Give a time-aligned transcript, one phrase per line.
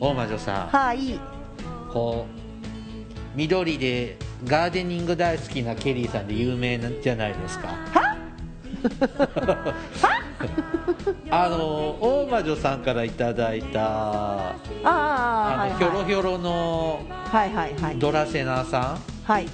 [0.00, 0.68] 大魔女さん。
[0.68, 1.18] はい。
[1.92, 7.68] こう緑でガーデニング大好きなケリーさんで有名なんじゃないですか。
[11.30, 19.48] あの大魔女さんからいただいたあああのひょろひょろのはいはいはいドラセナーさはいん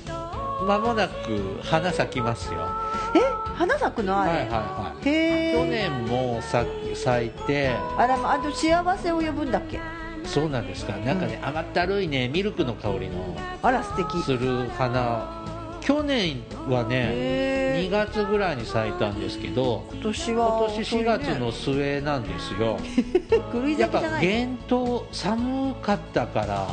[0.66, 2.60] まもなく花咲きますよ。
[2.60, 3.20] はえ？
[3.56, 5.08] 花咲くのあれ、いはいはい。
[5.08, 7.70] へえ去年も咲咲いて。
[7.96, 9.78] あらまあと幸せを呼ぶんだっけ？
[10.24, 10.96] そうなんですか。
[10.98, 14.22] なんかね、甘ったるいねミルクの香りのあら素敵。
[14.22, 15.40] する花。
[15.80, 22.78] 去年はねへ2月ぐらいに咲いたんですけど今年は今年4月の末なんですよ。
[23.78, 26.68] やっぱ厳冬寒かったから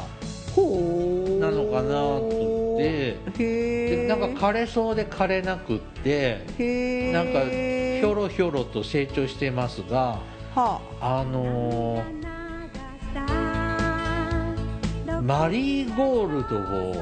[1.39, 6.41] なのかなと思ってへえでなんか枯れそうで枯れなくって
[7.13, 10.19] なんかひょろひょろと成長してますが
[10.53, 12.26] はあのー
[15.27, 16.95] マリーゴールドを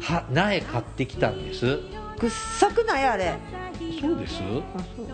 [0.00, 1.80] は苗買ってきたんです。
[1.92, 3.36] あくっさくないあれ。
[4.00, 4.34] そうです。
[4.36, 5.06] あそう。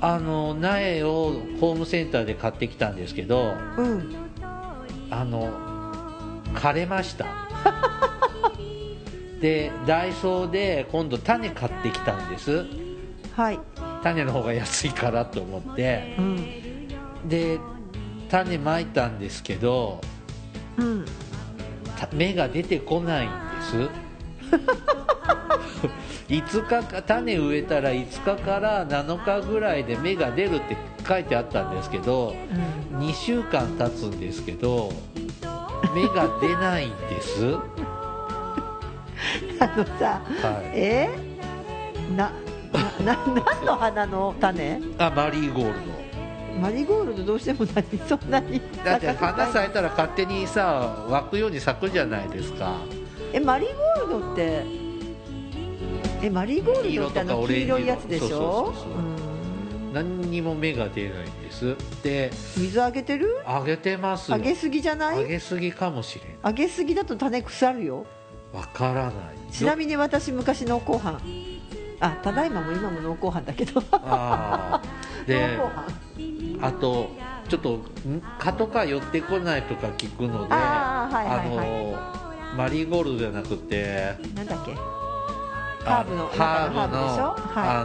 [0.00, 4.14] あの苗をホームセンターで買ってきたんですけどうん。
[5.10, 5.50] あの
[6.54, 7.26] 枯れました。
[9.42, 12.64] でダイソーで今度種買ってきたんです。
[13.34, 13.58] はい。
[14.04, 16.14] 種の方が安いからと思って。
[16.16, 17.28] うん。
[17.28, 17.58] で
[18.28, 20.00] 種まいたんですけど
[22.12, 23.88] 芽が出てこないんです。
[26.28, 30.76] 5日か種植えたら5日から7日ぐらいで芽が出るって
[31.06, 32.34] 書いてあったんですけど
[32.92, 33.00] うん。
[33.00, 34.92] 2週間経つんですけど
[35.94, 37.56] 芽が出ないんです。
[39.60, 40.70] あのさはい。
[40.74, 41.10] え？
[42.16, 42.30] な
[43.04, 44.80] なな何の花の種？
[44.98, 45.99] あマリーゴール
[46.58, 52.76] マリーゴールドどうしても何そんなにドだって花咲いたら勝手にさ湧くように咲くじゃないですか。
[53.32, 54.64] えマリーゴールドって
[56.22, 58.74] えマリーゴールドってあの黄色いやつでしょ？
[59.92, 61.76] 何にも芽が出ないんです。
[62.02, 63.38] でうん水あげてる？
[63.46, 64.30] あげてます。
[64.30, 65.24] よあげすぎじゃない？
[65.24, 66.38] あげすぎかもしれん。
[66.42, 68.06] あげすぎだと種腐るよ。
[68.52, 69.14] わからない。
[69.52, 71.20] ちなみに私昔農耕班。
[72.00, 73.82] あただいまも今も農耕班だけど。
[73.92, 75.58] あーで
[76.60, 77.08] あと
[77.48, 77.82] ちょっとん？
[78.38, 81.08] 蚊とか寄ってこないとか聞くのでマ
[82.68, 84.74] リーゴールドじゃなくてなんだっけ？
[85.86, 86.12] あハーブ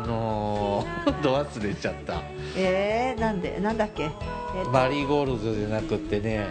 [0.08, 0.86] の
[1.24, 2.22] ど忘れちゃった。
[2.58, 3.58] えー、なんで？
[3.60, 4.70] なんだっけ、えーと。
[4.72, 6.48] マリーゴールドじゃなくてね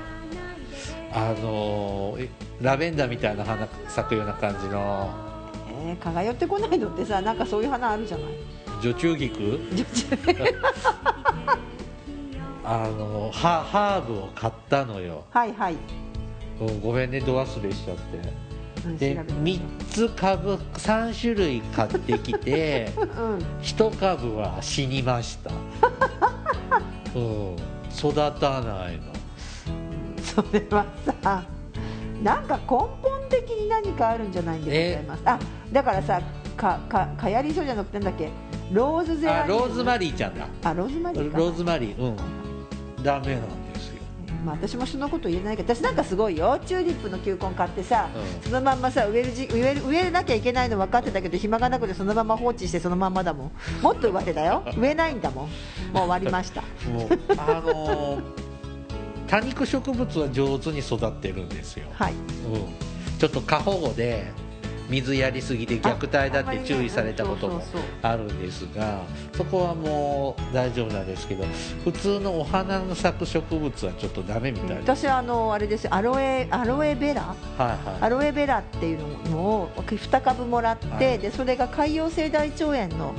[2.62, 5.11] ラベンダーみたいな花咲くような感じの。
[5.87, 8.28] えー、蚊が寄ってこないのってさなんかそういう花あるじゃない？
[8.84, 9.31] 女中菊？
[12.67, 15.25] あのハハーブを買ったのよ。
[15.31, 15.77] はいはい、
[16.61, 18.03] うんごめんねど忘れしちゃって。
[18.84, 23.39] うん、で調べて3つ株3種類買ってきてうん。
[23.62, 25.50] 1株は死にました、
[27.17, 27.56] うん、
[27.91, 29.05] 育たないの。
[30.23, 30.84] それは
[31.23, 31.43] さ
[32.23, 32.91] なんか根本
[33.31, 35.23] 的に何かあるんじゃないんでございます。
[35.25, 35.39] あ
[35.73, 36.21] だからさ
[36.55, 38.28] かかかやりそうじゃなくてなんだっけ？
[38.73, 40.49] ローズゼラニウムあローズマリーちゃんだ。
[40.63, 41.39] あローズマリーか。
[41.39, 42.17] ローズマリーうん。
[43.03, 43.95] ダメなんですよ。
[44.45, 46.59] まあ、私もそんなこと言えないけど私なんかすごいよ。
[46.65, 48.43] チューリップの球根買ってさ、うん。
[48.43, 53.53] そのまんまさ植えるじ植える植えなきゃいけないの分かってたけど暇がなくてそのまま放置してそのまんまだもん。
[53.83, 54.62] もっと植わってたよ。
[54.77, 55.44] 植えないんだもん。
[55.44, 56.62] もう終わりました。
[56.88, 58.23] もうあのー
[59.27, 62.12] 多肉植物は上手に育ってるんですよ、はい。
[62.12, 64.31] うん、ちょっと過保護で
[64.89, 67.63] 水やりすぎで虐待だって注意されたことも
[68.03, 69.03] あるんですが
[69.37, 71.45] そこはもう大丈夫なんですけど
[71.85, 75.95] 普通のお花の咲く植物はちょっとダメみたいです、私あのあれですよ。
[75.95, 77.23] アロエアロエベラ？
[77.23, 77.79] はいはい。
[78.01, 81.19] アロエベラっていうのを2株もらって、はい。
[81.19, 83.15] でそれが海洋性大腸炎の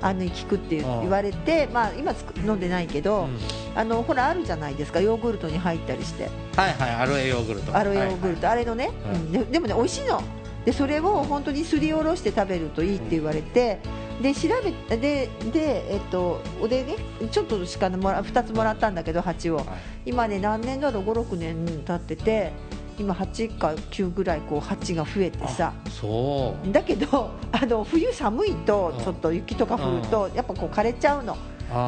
[0.00, 3.26] あのに効くって言われて、まあ、今つく飲んでないけど、うん。
[3.26, 3.38] うん
[3.76, 6.30] あのほらあるじゃないですかヨーグルトに入ったりして。
[6.56, 7.76] はいはいアロエヨーグルト。
[7.76, 10.22] アロエヨーグルト、あれのね、はいうんででもね美味しいの
[10.66, 13.78] でそれを本当にすりおろして食べるといいって言われて、
[14.20, 14.48] で調
[14.88, 16.96] べででえっとでね
[17.30, 19.58] ちょっとしかもら2つもらったんだけど蜂を。
[19.58, 19.66] はい。
[20.06, 22.50] 今ね何年だろう56年経ってて
[22.98, 25.72] 今8か9ぐらいこう蜂が増えてさ。
[25.86, 26.72] あそう。
[26.72, 29.04] だけどあの冬寒いとうん。
[29.04, 31.36] ちょっと雪とか降るとやっぱこう枯れちゃうの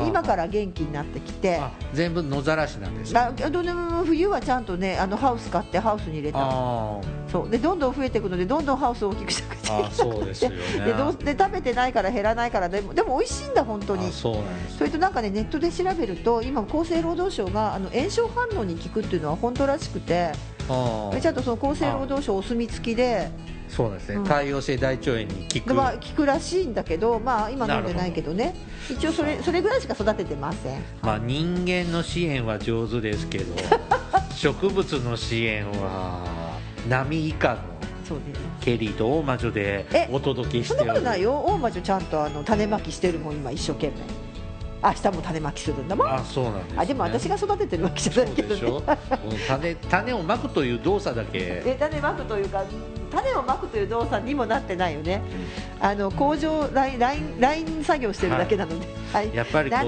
[0.06, 1.56] 今から元気になってきて。
[1.56, 6.38] あ全部野ざらしなんですかあどでも冬はちゃんとねあのハウス買ってハウスに入れた
[7.30, 7.50] そう。
[7.50, 20.32] でどんどん増えていくのでどんどんハウスを大きくしなくちゃいけなくてねでどうで食べてないから減らないからでもでも美味しいんだ本当にあそうなんですそれとなんかねネットで調べると今厚生労働省があの炎症反応に効くっていうのは本当らしくて
[21.20, 23.30] ちゃんとその厚生労働省お墨付きで。
[23.68, 24.24] そうですね、うん。
[24.24, 28.54] 潰瘍性大腸炎に効く、まあ効くらしいんだけどまあ今飲んでないけどね。
[28.90, 30.82] 一応それそれぐらいしか育ててません。
[31.02, 33.54] まあ、人間の支援は上手ですけど
[34.34, 36.24] 植物の支援は
[36.88, 38.18] 波以下の
[38.60, 41.32] ケリーと大魔女でえお届けしそんなことておるないよ。
[41.46, 44.27] 大魔女ちゃんとあの種まきしてるもん今一生懸命
[44.82, 46.06] 明日も種まきするんだもん。
[46.08, 48.54] あそうなんです、ね、あでも私が育ててるわけじゃそないうけどね。
[48.54, 51.62] でしょ、うん種種をまくという動作だけ。
[51.64, 52.64] え種まくというか
[53.10, 55.22] 種をまくという動作にもなってないよね。
[55.80, 59.34] あの工場ラインラインライン作業してるだけなので、はい。
[59.34, 59.78] やっぱりね。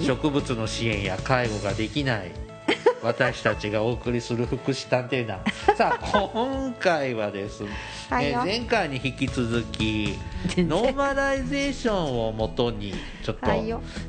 [0.00, 2.30] 植物の支援や介護ができない
[3.02, 5.40] 私たちがお送りする福祉探偵団。
[5.76, 7.70] さあ 今回はですね、
[8.10, 8.42] はいよ。
[8.44, 10.18] 前回に引き続き
[10.56, 13.48] ノーマライゼーションをもとにちょっと,、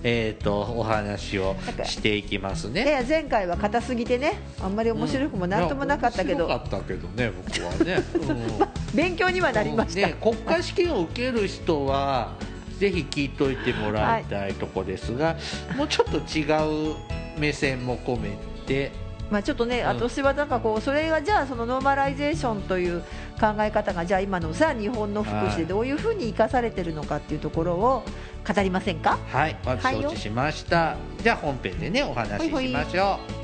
[0.03, 2.83] えー、とお話をしていきますね。
[2.83, 8.95] いや前回は硬すぎてねあんまり面白くもなんともなかったけど、いや面白かったけどね僕はね、 うん。
[8.95, 12.31] 勉強にはなりました、ね、国家試験を受ける人は
[12.79, 15.35] ぜひ聞いといてもらいたいとこですが、
[15.75, 16.43] もうちょっと違
[16.91, 16.95] う
[17.37, 18.48] 目線も込めて
[19.29, 19.85] まあ、ちょっとね、ん。
[19.85, 23.01] 私はなんかこうそれがじゃあそのノーマライゼーションという
[23.39, 28.03] 考え方がじゃあ今のさ日本の福祉でどういうふうに生かされてるのかっていうところを
[28.47, 29.19] 語りませんか？
[29.31, 30.09] はいはいよ。
[30.09, 33.38] 承知しました、じゃあ本編でねお話ししましょう。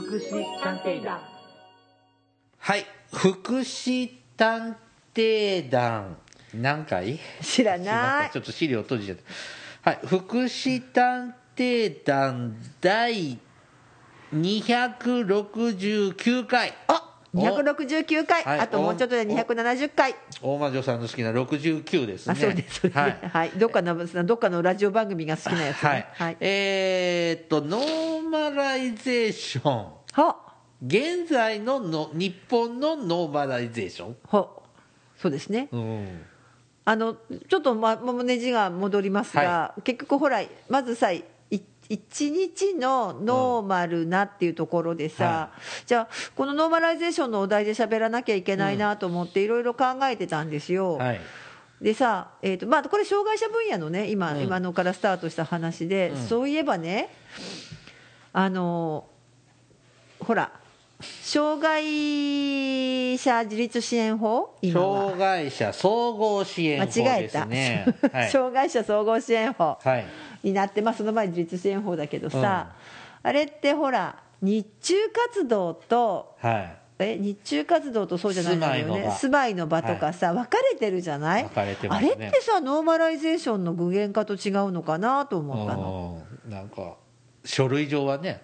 [0.00, 1.20] 福祉探偵団。
[2.58, 2.84] はい。
[3.12, 4.76] 福祉探
[5.14, 6.16] 偵団。
[6.52, 8.30] 何回知らない。
[8.32, 9.18] ちょっと資料閉じちゃっ
[9.82, 9.90] た。
[9.90, 10.00] はい。
[10.06, 13.38] 福祉探偵団第
[14.34, 16.74] 269回。
[16.88, 18.60] あ269回、はい。
[18.60, 20.14] あともうちょっとで270回。
[20.40, 22.32] 大魔女さんの好きな69ですね。
[22.32, 22.80] あそうです。
[22.80, 23.48] そうです、ははい。
[23.48, 25.96] い、どっかのどっかのラジオ番組が好きなやつはい。
[25.96, 29.88] ねはい、えーっとノーマライゼーション。
[30.12, 30.36] は
[30.86, 34.48] 現在のの日本のノーマライゼーション、は
[35.16, 35.68] そうですね。
[35.72, 36.22] うん、
[36.84, 37.14] あの
[37.48, 41.10] ちょっとまもねじが戻りますが、結局ほらまずさ
[41.88, 45.50] い一日のノーマルなっていうところでさ、は
[45.86, 50.96] じゃあこのノーマライゼーションのお題で喋らなきゃいけないなと思っていろいろ考えてたんですよ。
[50.96, 51.20] はい。
[51.80, 54.42] でさ、えーとまあ、これ障害者分野のね今,、うん。
[54.42, 56.26] 今のからスタートした話で、うん。
[56.26, 57.10] そういえばね
[58.32, 59.06] あの
[60.20, 60.52] ほら
[61.00, 69.78] 障害者自立支援法障害者総合支援法で間違えた、はい、 障害者総合支援法。
[69.82, 70.06] はい、
[70.44, 72.76] になって、まあ、その前自立支援法だけどさ、
[73.22, 76.76] あれってほら日中活動とはい。
[76.96, 79.10] え日中活動とそうじゃないのよね。
[79.18, 79.82] 住まいの場。
[79.82, 81.42] とかさ、分かれてるじゃない？
[81.42, 86.50] 分かれてまあれってさノーマライゼーションの具現化と違うのかなと思ったの、うん。
[86.52, 86.94] なんか
[87.44, 88.42] 書類上はね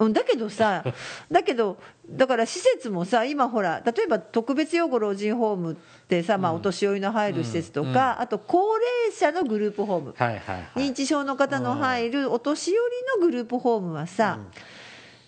[0.00, 0.82] うん、だけどさ
[1.30, 1.76] だけど
[2.08, 5.76] だから施設もさ今ほら例えば特別養護老人ホームっ
[6.08, 10.14] てさ、まあ、お年寄りの入る施設とか、あと高齢者のグループホーム。
[10.16, 10.88] はいはいはい。
[10.90, 14.40] 認知症の方の入るお年寄りのグループホームはさ、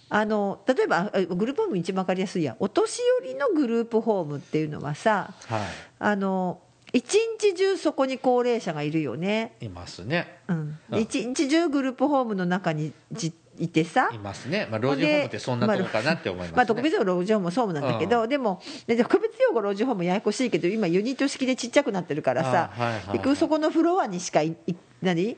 [0.09, 2.57] あの例えばあグループホーム一番分かりやすいや。
[2.59, 5.61] お年寄りのグループホームっていうのはさは
[6.01, 6.61] あの
[6.93, 10.41] 一日中そこに高齢者がいるよね、いいますね。
[10.49, 11.01] うん、うん。
[11.01, 14.11] 一日中グループホームの中にじいてさ。
[14.13, 14.67] いますね。
[14.71, 23.37] まあ老人ホームってそんなとこかなって思いますね、まあ、特別養護老人ホームもそうなんだけど、でもで特別養護老人ホームややこしいけど今ユニット式でちっちゃくなってるからさ、あはいはいはい。
[23.37, 25.37] そこのフロアにしかいい何？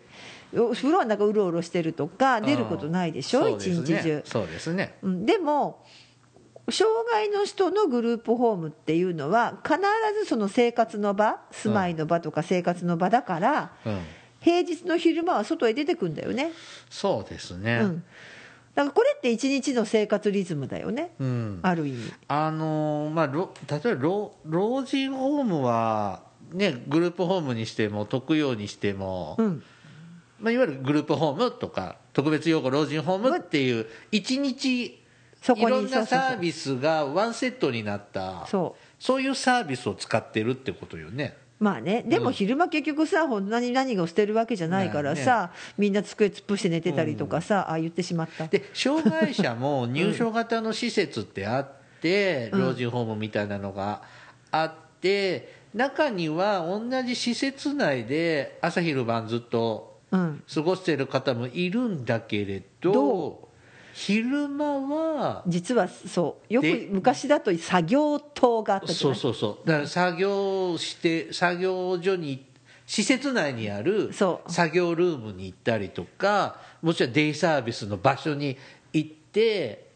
[0.53, 3.97] フロアの中うろうろしてるとか出ることないでしょ、そう一ですね。
[3.99, 4.95] 日中、そうですね。
[5.03, 5.85] うん、でも
[6.71, 9.77] 障害の人のグループホームっていうのは必
[10.21, 13.99] ずその生活の場住まいの場とか生活の場だから、うん
[14.45, 16.53] 平日の昼間は外へ出てくんだよね、
[16.91, 17.81] そうですね。
[17.83, 18.05] うん、
[18.75, 21.61] だからこれって一日の生活リズムだよね、うん。
[21.63, 22.13] ある意味。
[22.29, 29.63] あのーまあろ例えば老老人ホームはねグループホームにしても特養にしても、うん。
[30.41, 35.01] まあ、いわゆるグループホームとか特別養護老人ホームっていう一日い
[35.41, 39.03] そこにろんなサービスがワンセットになったそう。
[39.03, 48.49] そういうサービスを使ってるってことよねまあね、でも昼間、結局さ、ほんなに何を捨てるわけじゃないからさ、みんな机突っ伏して寝てたりとかさ、あ言ってしまった。
[48.49, 52.61] で障害者も 入所型の施設ってあって、うん。
[52.61, 54.03] 老人ホームみたいなのが
[54.51, 63.49] あって中には同じ施設内で朝昼晩ずっとうん、過ごしてる方もいるんだけれどど
[63.97, 69.69] 昼間は実はそう、よでく昔だと作業棟があったそうそうそう。
[69.69, 72.45] だから作業して作業所に
[72.87, 78.59] 施設内にある作業ルームに行ったりとかもちろんデイサービスの場所に
[78.93, 79.87] 行って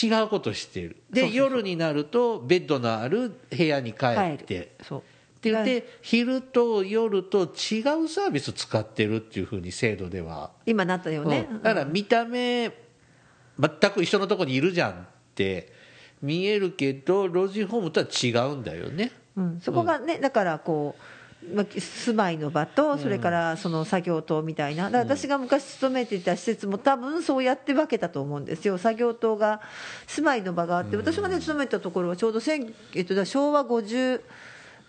[0.00, 0.96] 違うことしてる。
[1.10, 4.76] で夜になるとベッドのある部屋に帰って。
[4.80, 4.98] そう。
[5.00, 5.02] っ
[5.42, 7.48] て言って昼と夜と違う
[8.06, 10.52] サービス使ってるっていうふうに制度では。
[10.66, 11.62] 今なったよね、うん。
[11.62, 12.70] だから見た目
[13.58, 14.94] 全く一緒のところにいるじゃんっ
[15.34, 15.72] て
[16.20, 19.12] 見えるけど老人ホームとは違うんだよね。
[19.36, 29.60] うん、そこがね、だからこう、まあ、住まいの場と、それからその作業棟みたいな、私が昔勤めていた施設も、多分そうやって分けたと思うんですよ、作業棟が
[30.06, 34.20] 住まいの場があって、私がね、勤めたところはちょうど1000、えっと、昭和50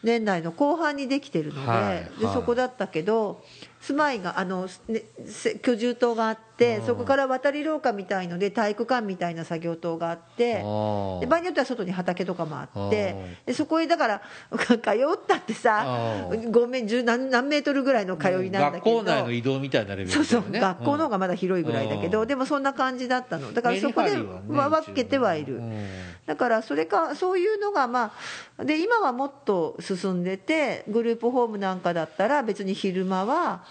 [0.03, 3.43] 年代の後半にできてるので,、でそこだったけど、
[3.81, 6.52] 住まいがあの、ね、せ居住棟があって、
[6.85, 10.61] そこから渡り廊下みたいので、体育館みたいな作業棟があって。
[10.63, 14.21] 場合によっては外に畑とかもあってあでそこへだから
[14.53, 14.79] 通っ
[15.27, 23.53] たってさごめん十何何メートルぐらいの通いなんだけど学校内の移動みたいなレベルだそうそう、学校の方がまだ広いぐらいだけど、うんでもそんな感じだったの。
[23.53, 25.87] だからそこでメリハリはねは分けてはいる、うん
[26.25, 28.13] だからそれかそういうのがま
[28.57, 33.65] あで今はもっと進んでてグループホームなんかだったら別に昼間は、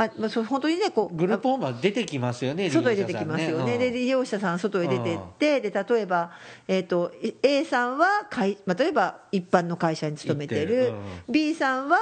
[0.00, 6.32] まあ、まあそう本当にねこうグループホームは出てきますよね外へ出てきますよね、で利用者さん、外へ出てって、で例えば、
[6.66, 10.94] えー、と A さんは会、まあ、例えば一般の会社に勤めてる、行ってる。
[11.28, 11.98] B さんは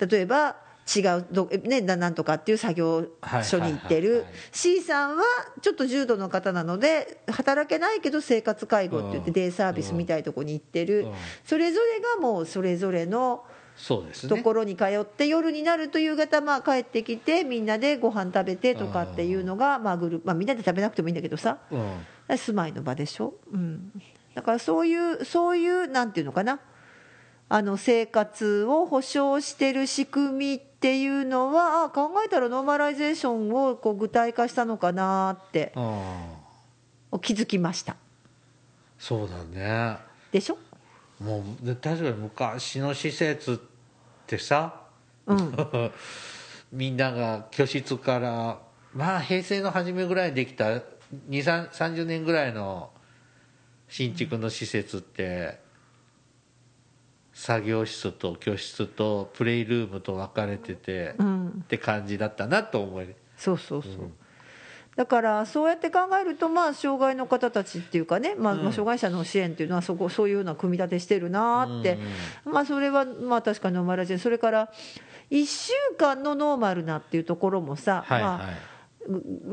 [0.00, 0.56] 例えば
[0.96, 3.06] 違うど、ね、ななんとかっていう作業
[3.44, 4.24] 所に行ってる。
[4.50, 5.22] C さんは
[5.60, 9.32] ちょっと重度の方なので働けないけど生活介護って言ってうん。
[9.34, 11.12] デイサービスみたいなとこに行ってる、うん。
[11.44, 13.44] それぞれがもうそれぞれの
[14.28, 21.58] ところに通って夜になると夕方まあ帰ってきてみんなでご飯食べてとかっていうのがまあグループまあみんなで食べなくてもいいんだけどさ。
[21.70, 21.98] うん。
[22.38, 23.92] 住まいの場でしょ、うん、
[24.34, 26.60] だからそういうそういうなんていうのかな。
[27.50, 35.80] あの生活を保障してる仕組みっていうのはあ考えたらノーマライゼーションをこう具体化したのかなってう
[37.16, 37.20] ん。
[37.20, 37.96] 気づきました。
[38.98, 39.98] そうだね。
[40.30, 40.56] でしょ？
[41.22, 43.71] もうで確かに昔の施設って
[44.38, 44.82] さ
[45.26, 45.54] うん。
[46.72, 48.60] みんなが居室から
[48.94, 50.80] まあ平成の初めぐらいにできた
[51.28, 52.90] 30年ぐらいの
[53.88, 55.60] 新築の施設って
[57.32, 61.64] 作業室と居室とプレイルームと分かれてて、っうん。
[61.68, 64.14] て感じだったなと思いそうそうそう、うん
[64.96, 71.98] だからそうやって考えるとまあ障害の方たちっていうかね、まあ、障害者の支援っていうのはそこそういうような組み立てしてるなーって、
[72.44, 74.70] まあそれはまあ確かにノーマルジェンそれから
[75.30, 78.72] 1週間のノーマルなっていうところもさ、はいはい、まあ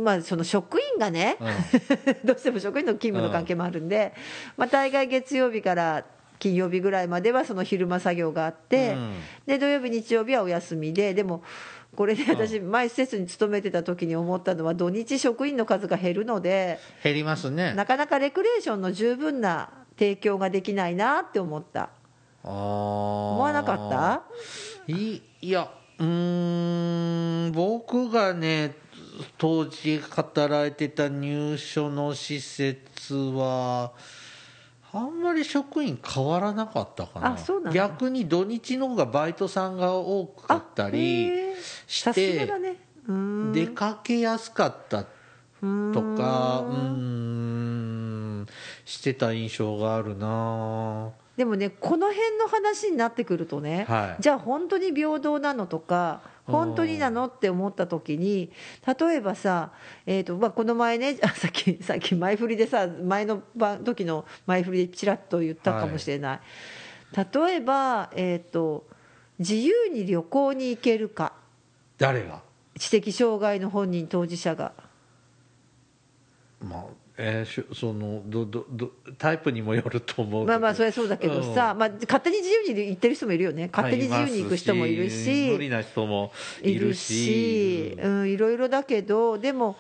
[0.04, 1.48] まあ、その職員がね、うん。
[2.24, 4.14] どうしても職員の勤務の関係もあるんで、
[4.58, 6.06] まあ、大概月曜日から
[6.38, 9.14] 金曜日ぐらいまではその昼間作業があって、うん。
[9.48, 11.44] で土曜日日曜日はお休みででも
[12.00, 17.74] これで私前施設に勤めてた時に思ったのは土日職員の数が減るので減りますね。
[17.74, 21.90] なかなかレクレーションの十分な提供ができないなって思った。
[22.42, 24.22] 思思わなかった？
[24.88, 28.76] いいやうーん僕がね
[29.38, 33.92] 当時働いてた入所の施設は
[34.94, 37.38] あんまり職員変わらなかったかな。
[37.74, 41.49] 逆に土日の方がバイトさんが多かったり
[41.88, 42.76] しさすがて
[43.54, 45.08] 出かけやすかったと
[46.16, 47.60] かうーん。
[48.86, 51.12] してた印象があるな。
[51.38, 54.22] でもねこの辺の話になってくるとね、はい。
[54.22, 58.52] じゃあ本当に平等なのとか本当になのって思った時に
[59.00, 59.72] 例えばさ、
[60.06, 66.40] えーとまあ、この前ね あさっきさっき前振りでさ前の番時の前振りでちらっと言ったかもしれない、
[67.16, 68.86] 例えば、えー、と
[69.38, 71.34] 自由に旅行に行けるか
[72.00, 72.42] 誰が？
[72.80, 74.72] 知的障害の本人当事者が。
[76.62, 76.86] まあ
[77.22, 83.70] えーそのどどどタイプにもよると思うまあまあそれはそうだけどさ、まあ、勝手に自由に行ってる人もいるよね。
[83.72, 85.50] 勝手に自由に行く人もいるし。
[85.52, 89.78] 無理な人もいるいるしし、うん、いろいろだけどでも、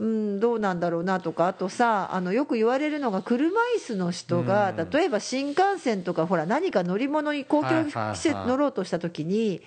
[0.00, 9.60] うん、どうなんだろうなとかあとさあのよく言われるのが車椅子の人が、うん例えば新幹線とかほら何か乗り物に公共施設乗ろうとした時に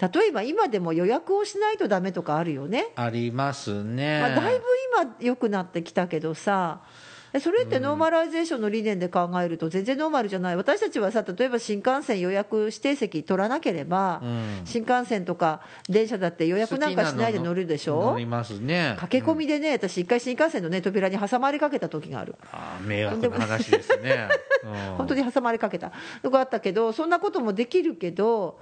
[0.00, 2.88] 例えば今でも予約をしないとダメとかあるよね。
[2.96, 4.64] ありますね、まあ、だいぶ
[5.04, 7.05] 今良くなってきたけどさえ
[7.40, 10.56] それってノーマライゼーションの理念で考えると全然ノーマルじゃない。
[10.56, 14.60] 私たちはさ例えば新幹線予約指定席取らなければ、うん。
[14.64, 18.12] 新幹線とか電車だって予約なんかしないで乗るでしょ？
[18.12, 18.96] 乗りますね。
[18.98, 22.34] 駆け込みでね私一回新幹線のね扉に挟まれかけた時がある。
[22.52, 24.28] あー迷惑な話ですね、
[24.64, 24.96] うん。
[24.96, 25.92] 本当に挟まれかけた。
[26.22, 28.58] とかあったけどそんなこともできるけど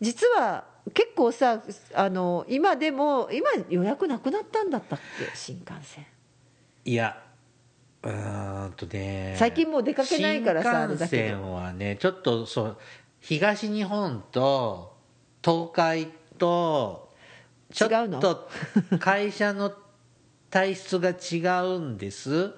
[0.00, 1.62] 実は結構さ
[1.94, 5.30] あの今でも今予約なくなったんだったっけ？
[5.36, 6.06] 新幹線。
[6.84, 7.22] いや
[8.02, 12.76] うーんとね最近もう出かけないからさ新幹線はねちょっとそう
[13.20, 14.96] 東日本と
[15.44, 17.10] 東海と
[17.72, 18.18] ちょ違うの？
[18.18, 18.48] っと
[18.98, 19.72] 会社の
[20.50, 22.52] 体質が違うんです。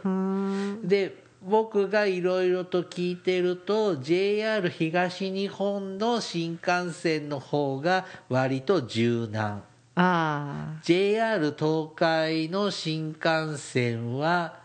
[0.85, 9.65] で僕がいろいろと聞いてると JR 東日本の新幹線の方が割と柔軟。
[9.97, 14.62] あ JR 東海の新幹線は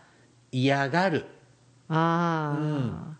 [0.52, 1.24] 嫌がる。
[1.88, 2.56] ああ。
[2.56, 3.18] あ、うん。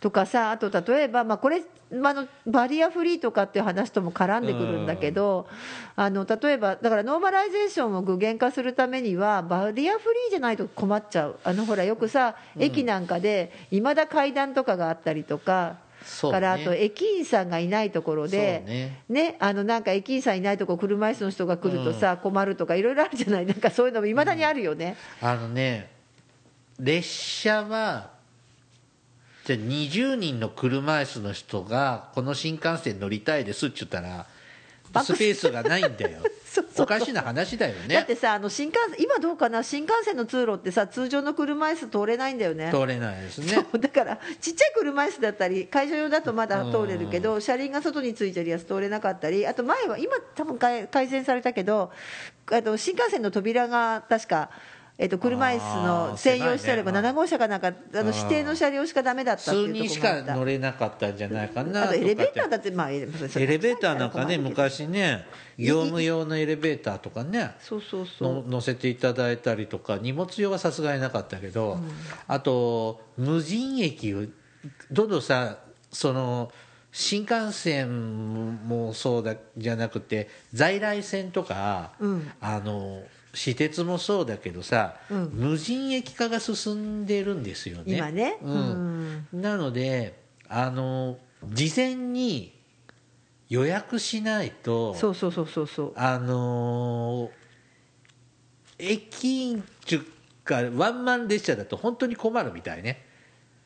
[0.00, 5.48] とかさあと例えば、まあ、これ、まあ、あのバリアフリーとかっていう話とも絡んでくるんだけど、
[5.96, 11.38] あの例えばだからノーマライゼーションを具現化するためにはバリアフリーじゃないと困っちゃう。
[11.42, 15.76] あのほらよくさ駅なんかでいまだ階段とかがあったりとか。
[16.04, 16.36] そうね。
[16.36, 19.02] からあと駅員さんがいないところで、ね。
[19.08, 23.46] ね、あのなんか駅員さんいないところ車椅子の人が来るとさ、困るとかいろいろあるじゃない。
[23.46, 25.97] なんかそういうのもいまだにあるよね、あのね
[26.78, 28.10] 列車は
[29.44, 34.26] じゃあ20人の車椅子の人がこの新幹線乗りたいですって言ったら
[35.02, 35.14] ス。
[35.14, 36.20] ペースがないんだよ。
[36.78, 37.94] おかしな話だよね。
[37.94, 39.62] だってさあの新幹線今どうかな？
[39.62, 42.70] 新幹線の通路ってさ通常の車椅子通れないんだよね。
[42.72, 43.66] 通れないですね。
[43.78, 51.92] だからちっちゃい車椅子だったり会社用だとまだ通れるけど車輪が外についてるやつ通れなかったりあと前は今多分改改善されたけど
[52.50, 54.50] あと新幹線の扉が確か。
[55.00, 57.08] えっと車椅子の専用してあれば狭いね。
[57.10, 60.32] 7号車かなんかあの指定の車両しかダメだったっていう数人しところもあった。
[60.32, 65.24] か乗れなかったんじゃないかなあとエレベーターだってまあエレベーターなんかね昔ね
[65.56, 68.34] 業務用のエレベーターとかねそうそうそう。
[68.42, 71.78] の乗せていただいたりとか荷物用はさすがになかったけど、
[72.26, 74.24] あと無人駅を
[74.90, 75.58] どんどんさ
[75.92, 76.50] その
[76.90, 82.32] 新幹線もそうだじゃなくて在来線とか、うん。
[82.40, 85.30] あの私鉄もそうだけどさ、うん。
[85.32, 87.96] 無人駅化が進んでるんですよね。
[87.96, 88.38] 今ね。
[88.42, 89.26] うん。
[89.32, 92.58] なのであの事前に
[93.48, 95.92] 予約しないとそうそうそうそうそう。
[95.96, 97.48] あのー
[98.80, 100.04] 駅員っていう
[100.44, 103.04] かワンマン列車だと本当に困るみたいね。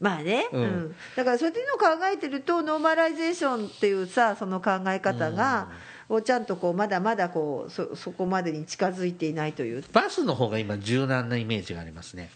[0.01, 0.65] まあね、ううん。
[0.65, 5.69] んだからそういうのを考えてるとノーマライゼーションっていうさその考え方が、
[6.15, 9.85] をちゃんとこうまだまだこうそそこまでに近づいていないという。
[9.93, 12.31] バスの方が今柔軟なイメージがありますね。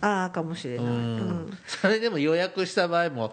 [0.00, 1.16] ああかもしれうない、うん。
[1.48, 1.58] ん。
[1.66, 3.32] それでも予約した場合も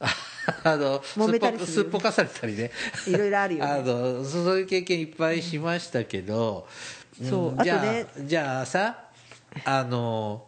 [0.64, 2.70] あの揉めたりすっぽかされたりね。
[3.06, 6.66] いろいろあるよ あねのそういう経験いっぱいしましたけど、
[7.28, 7.64] そうん。
[7.64, 8.06] じゃあとね。
[8.20, 9.04] じゃあさ
[9.64, 10.46] あの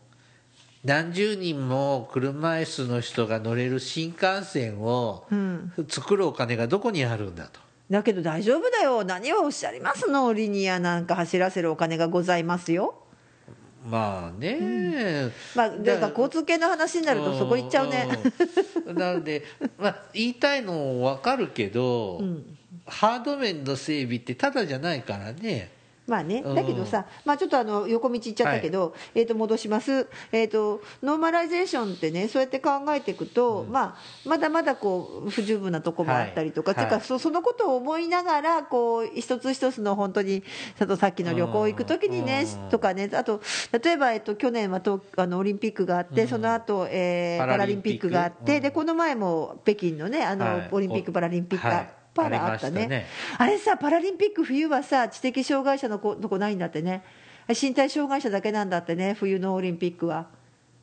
[0.85, 5.72] 何十人も車椅子の人が乗れる新幹線をうん。
[5.88, 7.61] 作るお金がどこにあるんだと。
[7.92, 9.05] だけど大丈夫だよ。
[9.05, 10.33] 何をおっしゃりますの？
[10.33, 12.94] リニアなんか走らせるお金がございますよ。
[13.87, 18.09] まあね、まあだから交通系の話になるとそこ行っちゃうね。
[18.87, 18.96] うん。
[18.96, 19.44] なので、
[19.78, 22.57] まあ、言いたいの分かるけど、ん。
[22.87, 25.70] ハード面の整備ってただじゃないからね
[26.06, 26.54] まあねうん。
[26.54, 36.76] だけどさ、まあ、ちょっとあの横道行っちゃったけど、えー、と戻します、えー、とノーマライゼーションってねそうやって考えていくと、まあ、まだまだこう不十分なとこもあったりとか、はい。
[36.76, 36.98] はいてい。
[36.98, 40.42] うかそそのことを思いながらこう一つ一つの本当に
[40.76, 42.68] さとさっきの旅行行く時にねうん。
[42.70, 43.40] とかねあと
[43.82, 48.62] 例えば、えっと去年は東あのオリンピックがあって、その後、えーパパララリンピックがあって、うん。
[48.62, 50.68] でこの前も北京のねあの、はい。
[50.72, 52.87] オリンピック・パラリンピック、はいパラあったね。
[52.87, 53.07] ね。
[53.38, 57.03] あれさパラリンピック冬はさ知的障害者の子とこないんだってね。
[57.48, 60.29] 身体障害者だけなんだってね冬のオリンピックは。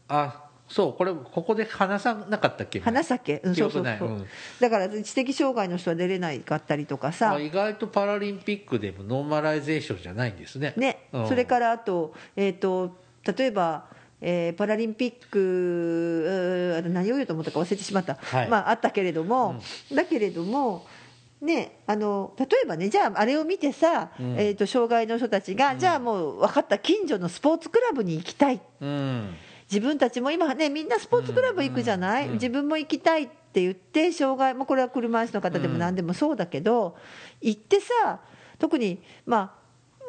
[0.08, 2.80] あそうこれここで話さなかったっけ？
[2.80, 4.26] 話したっけ、うん、記そうそうそう、うん。
[4.60, 7.34] だから知的障害の人は出れないかったりとかさ。
[7.34, 10.74] あ意外とパラリンピックでもノーマライゼーションじゃないんですね。
[10.78, 11.28] ね、うん。
[11.28, 12.96] それからあと,、えー、と
[13.38, 13.86] 例えば
[14.22, 18.48] えーパラリンピック何を言うと思ったか忘れてしまった、はい。
[18.50, 19.62] まあ、あったけれども、
[19.94, 20.86] だけれども、
[21.41, 24.36] ね、あの例えばねじゃああれを見てさ、うん。
[24.38, 28.62] えー、と障害の人たちが、じゃあもう分かった近所のスポーツクラブに行きたい。
[28.82, 29.36] うん。
[29.71, 32.34] 自分たちも今ねみんなスポーツクラブ行くじゃない、うん。
[32.34, 36.97] 自分も行きたいって言って障害もこれは車椅子の方でも何でもそうだけど、
[37.41, 38.19] 行ってさ
[38.58, 39.60] 特にまあ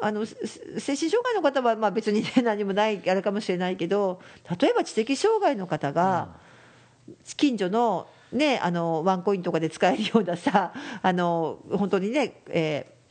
[0.01, 4.19] あのせ精神障害の方はまあ別に、ね、 何もないあれかもしれないけど
[4.59, 6.29] 例えば知的障害の方が
[7.37, 13.01] 近所の,、ね、あのワンコインとかで使えるようなさあの本当にね、えー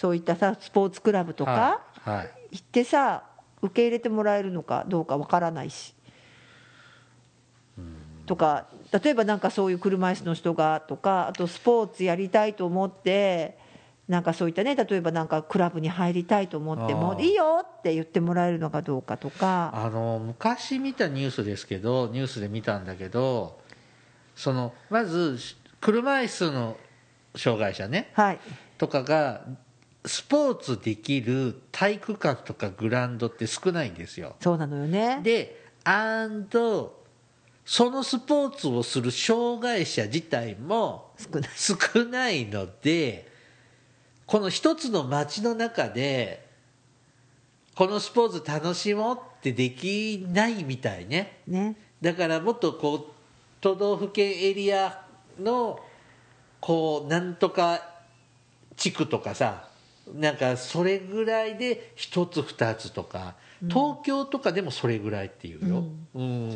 [0.00, 2.30] そういったさスポーツクラブとか、はいはい。
[2.52, 3.24] 行ってさ
[3.60, 5.94] 受け入れてもらえるのかどうかわからないし。
[8.24, 13.58] とか例えばなんかそういう車椅子の人がとかあとスポーツやりたいと思って
[14.08, 19.70] なんかそういったね例えばなんかクラブに入りたいと思ってもいいよって言ってもらえるのかどうかとか。
[19.74, 23.60] あの昔見たニュースですけどニュースで見たんだけど
[24.40, 25.38] そのまず
[25.82, 26.78] 車椅子の
[27.36, 28.38] 障害者ねはい。
[28.78, 29.42] とかが
[30.06, 34.36] スポーツできる体育館とかグラウンドって少ないんですよ。
[34.40, 35.20] そうなのよね。
[35.22, 37.02] でアンド
[37.66, 41.12] そのスポーツをする障害者自体も
[41.54, 43.30] 少ないので
[44.24, 46.48] この一つの街の中で
[47.74, 51.42] このスポーツ楽しもうってできないみたいね。
[51.46, 51.76] ね。
[52.00, 53.19] だからもっとこう
[53.60, 55.04] 都道府県エリア
[55.38, 55.80] の
[56.60, 57.80] こうなんとか
[58.76, 59.68] 地区とかさ
[60.14, 63.34] なんかそれぐらいで一つ二つとか
[63.68, 66.50] 東京とかでもそれぐらいっていうよ、うん。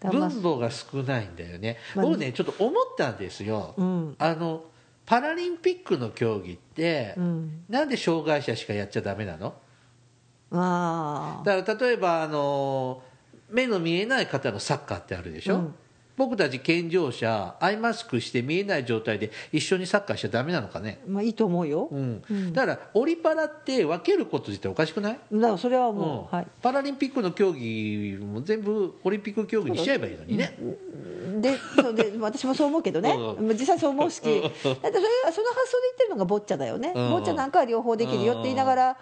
[0.00, 4.16] だからまあ分母が少ないんだよね、まあ僕ねちょっと思ったんですよ、うん。
[4.18, 4.64] あの
[5.04, 7.64] パラリンピックの競技って、うん。
[7.68, 9.54] なんで障害者しかやっちゃダメなの？
[10.52, 11.44] ああ。
[11.44, 13.02] だから例えばあの
[13.50, 15.74] 目の見えない方のサッカーってあるでしょ、うん
[16.16, 22.22] 僕たち健常者アイマスクして見えない状態で一緒にサッカーしちゃダメなのかね、まあいいと思うよ、うん。
[22.30, 22.52] うん。
[22.52, 25.96] だからオリパラって分けること自体おかしくない、だからそれはうん。
[25.96, 26.46] もう、はい。
[26.60, 30.56] パラリンピックの競技も全部オリンピック競技にしちゃえばいいのにね、
[31.40, 35.00] でそうで私もそう思うけどね、 う実際そう思うし、 だってそれその発
[35.32, 35.42] 想で言
[35.94, 37.10] ってるのがボッチャだよね、うん。
[37.10, 38.96] ボッチャなんかは両方できるよって言いながら、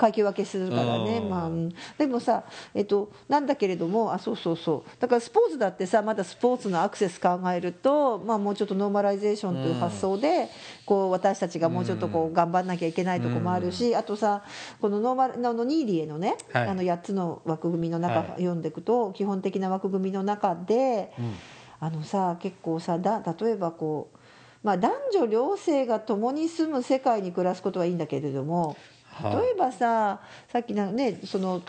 [0.00, 1.28] 階級分けするからね、うん。
[1.28, 10.48] まあうん、でもさ、えっと、なんだけれども、あそうそうそう、だからスポーツだってさ、まだスポーツのアクセス考えると、まあ、もうちょっとノーマライゼーションという発想で、
[10.86, 14.42] こう私たちがもうちょっとこう頑張んなきゃいけないところもあるし、あとさ、
[14.80, 16.68] このノーマルあのニーリエのね、はい。
[16.68, 18.28] あの8つの枠組みの中、はい。
[18.38, 21.34] 読んでいくと、基本的な枠組みの中で、うん。
[21.80, 24.18] あのさ結構さだ例えばこう、
[24.62, 28.76] まあ、男女両性が共に住む世界に暮らすことはいいんだけれどもはい
[29.22, 31.62] 例えばささっきなねその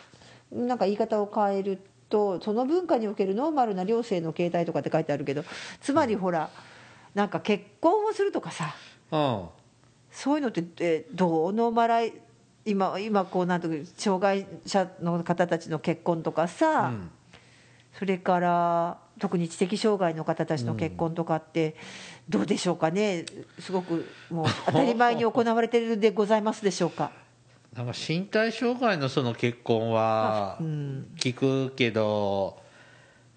[0.51, 5.43] なんか言い方を変えるとその文化におけるノーマルな両性の形態とかって書いてあるけど
[5.81, 6.49] つまりほら
[7.15, 8.75] なんか結婚をするとかさ
[9.11, 9.45] うん。
[10.11, 12.13] そういうのってえどうノーマライ
[12.65, 17.11] 今今こうなんとか障害者の方たちの結婚とかさ、うん。
[17.97, 21.75] それから特に知的障害の方たちの結婚とかって
[22.29, 23.25] どうでしょうかね。
[23.59, 27.11] すごくもう当たり前に行われているでございますでしょうか。
[27.75, 32.61] なんか身体障害のその結婚はうん聞くけど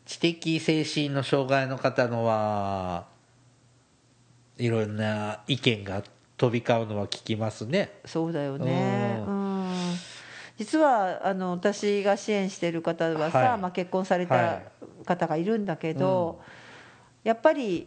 [0.06, 3.06] 知的精神の障害の方のは
[4.58, 6.02] いろんな意見が
[6.36, 7.92] 飛び交うのは聞きますね。
[8.04, 9.22] そうだよね。
[9.26, 9.54] ううん
[10.56, 14.62] 実はあの私が支援している方はさ、はいまあ、結婚されたはい
[15.04, 16.40] 方がいるんだけど、
[17.24, 17.86] やっぱり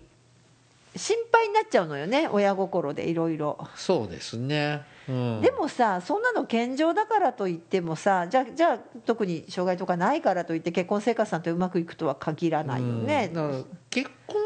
[0.95, 3.67] 心配になっちゃうのよね親心でいろいろ。
[3.75, 4.81] そうですね。
[5.09, 13.31] うん、でもさそんなの健常だからといってもさじゃあじゃあ特に障害とかないからといって結婚生活なんてうまくいくとは限らないよね。
[13.33, 14.37] うん、結婚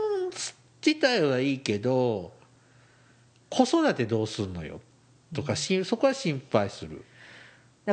[0.86, 2.32] 自体はいいけど
[3.50, 4.82] 子育てどうすんのよ
[5.34, 7.04] とかしそこは心配する。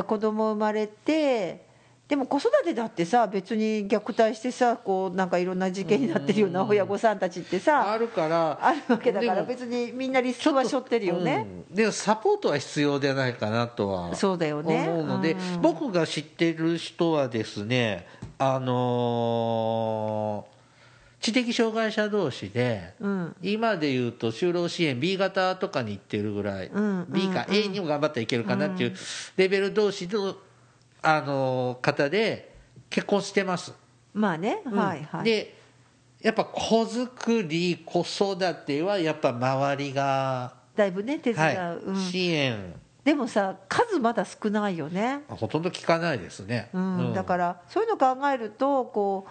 [0.05, 1.68] 子供生まれて
[2.09, 8.57] でも子育てだってさ別に虐待してさこうなんかいろんな事件になってるような親御さんたちってあさるから。
[8.59, 11.45] あるわけだから別にみんなリスクは背負ってるよね。
[11.69, 11.75] うん。
[11.75, 14.89] でもサポートは必要ではないかなとはそうだよね。
[14.89, 15.61] 思うので、うん。
[15.61, 18.07] 僕が知ってる人はですね
[18.39, 20.59] あのー
[21.21, 23.35] 知的障害者同士で、うん。
[23.41, 27.05] 今で言うと就労支援 B 型とかに行ってるぐらい、うん。
[27.09, 27.55] B かうん。
[27.55, 28.95] A にも頑張ったらいけるかなっていう
[29.35, 30.35] レベル同士の、
[31.01, 32.53] あのー方で
[32.89, 33.73] 結婚してます。
[34.13, 34.75] まあね、うん。
[34.75, 35.23] はいはい。
[35.23, 35.55] で
[36.21, 41.95] やっぱ子作り子育てはやっぱ周りが、だいぶね手伝う、はいうん。
[41.95, 42.73] 支援。
[43.03, 47.13] でもさ数まだ少ないよね、ほとんど聞かないですね、うん。
[47.13, 49.25] だからそういうの考えるとこ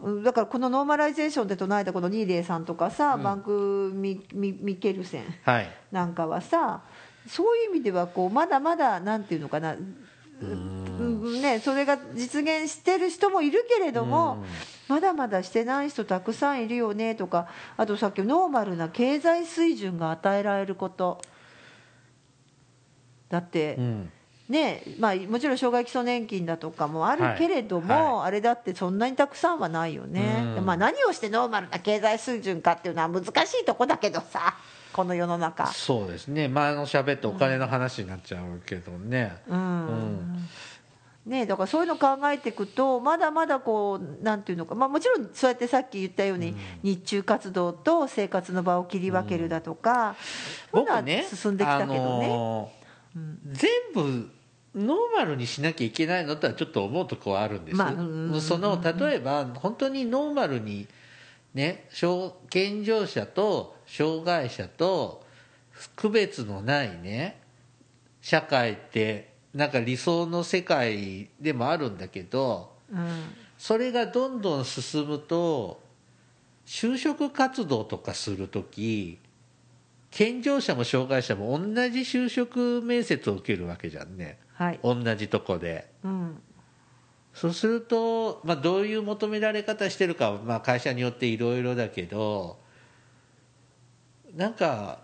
[0.00, 5.70] ううんだからこのノーマライゼーションで唱えたこのニーリエさんとかさ、バンクミミミケルセンはい。
[5.92, 6.82] なんかはさ
[7.28, 9.96] そういう意味ではこうまだまだなんていうのかな、うん
[10.40, 14.44] ね、それが実現してる人もいるけれども、
[14.88, 21.20] まだまだしてない人たくさんいるよねとかあとさっきノーマルな経済水準が与えられること。
[23.28, 24.12] だって、うん。
[24.48, 30.64] ねまあ、もちろん障害基礎年金だとかもあるけれども、あれだってそんなにたくさんはないよね、うん。
[30.64, 34.54] まあ、何をしてノーマルな経済水準かっていうのは難しいとこだけどさ
[34.98, 35.68] この世の中。
[35.68, 36.48] そうですね。
[36.48, 40.48] 前の喋ってお金の話になっちゃうけどね、うん。
[41.24, 50.16] ね、だからそういうの考えていくとまだまだこうなんていうのか、まあ、もちろんそうやってさっき言ったように、日中活動と生活の場を切り分けるだとか、
[50.72, 51.94] そういうのは僕ね進んできたけどね。
[51.94, 52.78] あのー
[53.52, 54.30] 全部
[54.74, 58.32] ノーマルにしなきゃいけないのとはちょっと思うとこはあるんです、まあうん。
[58.32, 60.88] うんその例えば本当にノーマルに
[61.54, 65.26] ね障健常者と障害者と
[65.96, 67.40] 区別のないね
[68.20, 73.34] 社会ってなんか理想の世界でもあるんだけどうん。
[73.58, 75.82] それがどんどん進むと
[76.64, 79.18] 就職活動とかするとき
[80.10, 84.38] 健常者も障害者も同じ就職面接を受けるわけじゃんね。
[84.54, 84.80] はい。
[84.82, 85.90] 同じとこで。
[86.02, 86.40] うん。
[87.34, 92.58] そうすると、まあ、どういう求められ方してるかは、まあ、会社によっていろいろだけど
[94.38, 95.00] なんか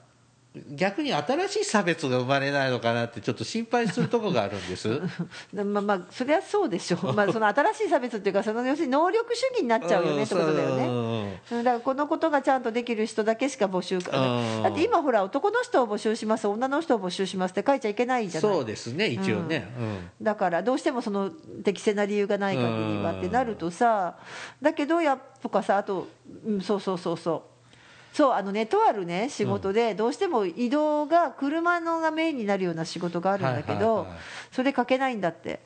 [0.70, 5.00] 逆に新しい差別が生まれないのかなってちょっと心配するところがあるんです。
[5.52, 10.86] まあまあそりゃそうでしょう、まあ、その新しい差別っていうかその要するに能力主義になっちゃうよねってことだよね。
[10.86, 11.54] ねう。
[11.56, 11.64] ん。
[11.64, 14.62] だからこのことがちゃんとできる人だけしか募集かうん。
[14.62, 18.52] だって今ほら男の人を募集します女の人を募集しますって書いちゃいけないじゃない。
[18.52, 20.10] そうですね一応ね、うん。
[20.22, 21.30] だからどうしてもその
[21.64, 24.18] 適正な理由がない限りはってなるとさ
[24.62, 26.06] だけどやとかさあと、
[26.46, 27.53] うん、そうそうそうそう
[28.14, 34.06] そうあのねとあるね仕事でどうしても移動が車のがメインになるような仕事があるんだけど
[34.52, 35.60] それ書けないんだって。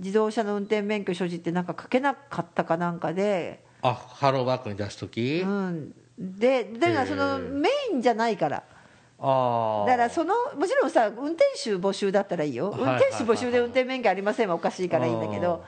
[0.00, 8.62] 自動車の運転免許所持ってなんか書けなかったかなんかで、あハローバックに出す時、うん、でだからそのメインじゃないから。
[9.22, 12.74] ああだからそのもちろんさ運転手募集だったらいいよ。
[12.74, 15.62] 運転手募集で運転免許ありませんはおかしいからいいんだけど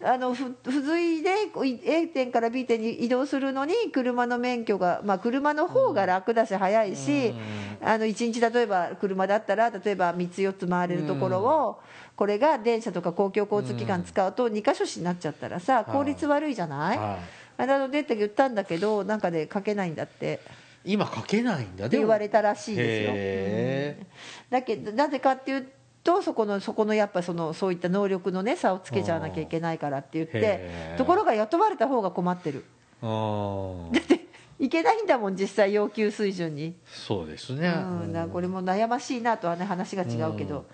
[0.00, 7.34] あのふ付随でこうい A 点から B 点に移動するのに車の免許が、まあ、車の方が楽だし早いし
[7.82, 11.80] あの1日例えば車だったら例えば3つ4つ回れるところを
[12.14, 16.98] これが電車とか公共交通機関使うと2箇所しになっちゃったらさ効率悪いじゃない？
[16.98, 17.18] はい。
[17.62, 20.38] あなのでって言ったんだけどなんかで書けないんだって。
[20.84, 21.86] 今書けないんだ。
[21.86, 24.06] って言われたらしいですよ。
[24.48, 25.66] だけどなぜかっていう
[26.08, 32.64] とそこのそこのやっぱそのそういった能力のね差をつけちゃわなきゃいけないからって言ってところが雇われた方が困ってる。
[33.02, 34.26] だって
[34.58, 40.64] いけないんだもん実際要求水準に、そうですね、うん、これも悩ましいなとはね話が違うけど、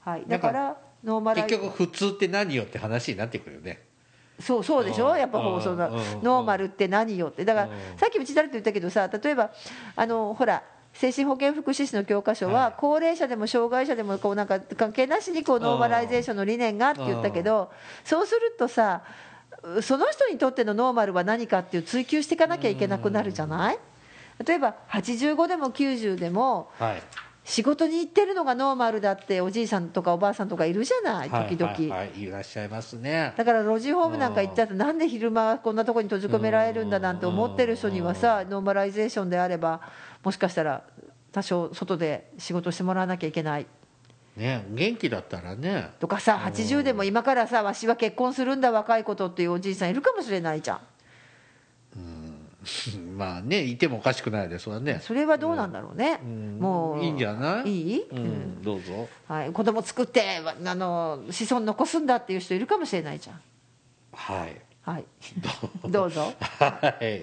[0.00, 3.82] はい、だからノーマライ結局普通って何よって話になってくるよね。
[4.40, 5.12] そうそうでしょ？
[5.12, 5.18] うん。
[5.18, 5.90] やっぱ放送の
[6.22, 7.44] ノーマルって何よって。
[7.44, 7.98] だからうん。
[7.98, 9.50] さっきうち誰と言ったけどさ例えば
[9.94, 10.62] あのほら
[10.92, 12.74] 精神保健福祉士の教科書ははい。
[12.78, 17.70] 高齢者でも障害者でもこうなんか関係なしにこうノーマライゼーションの理念がって言ったけど
[18.04, 19.02] そうするとさ
[19.82, 23.78] その人にとってのノーマルは何かっていう追求していかなきゃいけなくなるじゃない？
[24.46, 27.02] 例えば85でも90でもはい。
[27.42, 31.30] 仕事に行ってるのがノーマルだっておじいさんとかおばあさんとかいるじゃない？
[31.30, 31.72] 時々。
[31.72, 31.98] はいはい。
[32.08, 33.32] はい、いらっしゃいますね。
[33.36, 39.80] だから老人ホームなんか行っちゃってなんで昼間こんなとこに閉じ込められるんだなんて思ってる人にはさノーマライゼーションであれば
[40.22, 40.82] もしかしたら
[41.32, 43.66] 多少外で仕事してもらわなきゃいけない。
[44.36, 45.90] ね元気だったらね。
[46.00, 50.80] とかさ80でも今からさわしは結婚するんだ若いことっていうおじいさんいるかもしれないじゃん。
[53.16, 55.00] まあねいてもおかしくないですわね。
[55.02, 56.20] それはどうなんだろうね。
[56.22, 56.58] うん。
[56.60, 57.70] もういいんじゃない？
[57.70, 58.22] いい、ううん。
[58.58, 59.08] ん、どうぞ。
[59.28, 60.22] はい、子供作って
[60.64, 63.40] あの子孫残すんだっていう人いるかもしれないじゃん。
[64.12, 64.60] はい。
[64.82, 65.04] はい。
[65.88, 66.32] どう ぞ。
[66.58, 67.22] はい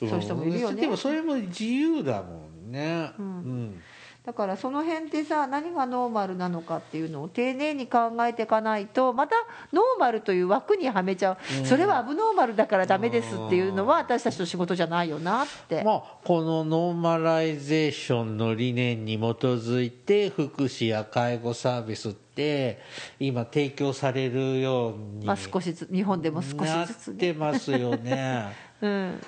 [0.00, 0.80] そういう人もいるよね。
[0.80, 3.12] でもそれも自由だもんね。
[3.18, 3.80] うん、
[4.28, 9.36] だからその辺ってさ何がノーマルなのかっていうのを丁寧に考えていかないとまた
[9.72, 22.82] ノーマルという枠にはめちゃう、それはアブノーマルだからダメですっていうのは私たちの仕事じゃないよなって、まあこのノーマライゼーションの理念に基づいて福祉や介護サービスって
[23.18, 28.52] 今提供されるようにまあ、少しずつ日本でも少なっしずつね、てますよね。
[28.80, 29.20] うん、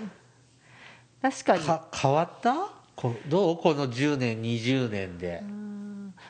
[1.22, 1.64] 確かに。
[1.64, 2.54] か変わった？
[2.96, 3.56] こどう？
[3.56, 5.42] この10年20年で。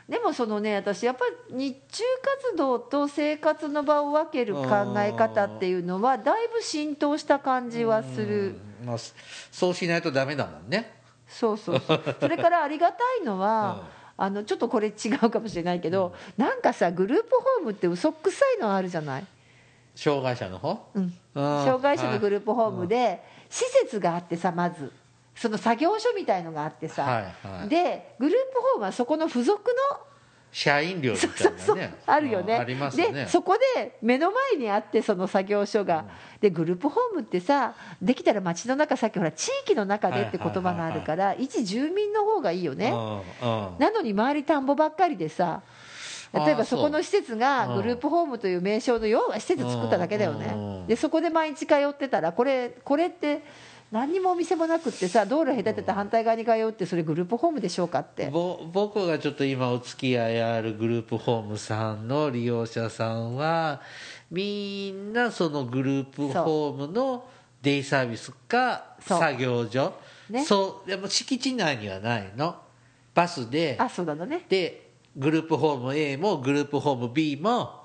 [0.08, 2.02] でもそのね私やっぱり日中
[2.50, 8.56] 活動と生活の場を分ける考え方っていうのはだいぶ浸透した感じはする。
[8.80, 8.86] うん。
[8.86, 8.96] まあ、
[9.52, 10.92] そうしないとダメだもんね。
[11.28, 12.16] そうそうそう。
[12.18, 13.84] それからありがたいのは、
[14.16, 19.26] あのちょっとこれ違うかもしれないけど、なんかさグループホームって嘘くさいのあるじゃない、
[19.94, 20.88] 障害者の方？
[20.94, 24.90] うん、障障害者のグループホームで施設があってさまず。
[25.32, 27.68] その作業所みたいのがあってさ、はいはい。
[27.68, 29.58] でグループホームはそこの付属
[29.92, 30.00] の
[30.52, 32.56] 社員寮みたいそうそうなねあるよね。
[32.56, 33.10] ありますね。
[33.10, 36.04] でそこで目の前にあってその作業所が、
[36.42, 43.22] でグループホームってさできたら街の中さっきほら地域の中でって言葉があるから、一住民の方がいいよね、うんうん。
[43.78, 45.62] なのに周り田んぼばっかりでさ
[46.32, 47.76] 例えばそこの施設がそう。
[47.76, 50.84] グループホームという名称の要は施設作っただけだよね。
[50.86, 53.42] でそこで毎日通ってたらこれこれって
[53.90, 58.30] 何にもお店もなくってさ道路隔てた反対側に通うってそれグループホームでしょうかって。
[58.30, 63.80] ぼ僕がちょっと今お付き合いあるグループホームさんの利用者さんは
[64.30, 67.24] みんなそのグループホームの
[67.62, 69.92] デイサービスかそう作業所。
[70.30, 70.44] ね。
[70.44, 70.88] そう。
[70.88, 72.54] でも敷地内にはないの。
[73.12, 73.76] バスで。
[73.80, 74.46] あそうなのね。
[74.48, 77.80] でグループホーム A もグループホーム B も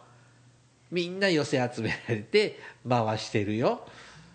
[0.92, 3.82] みんな寄せ集められて回してるよ。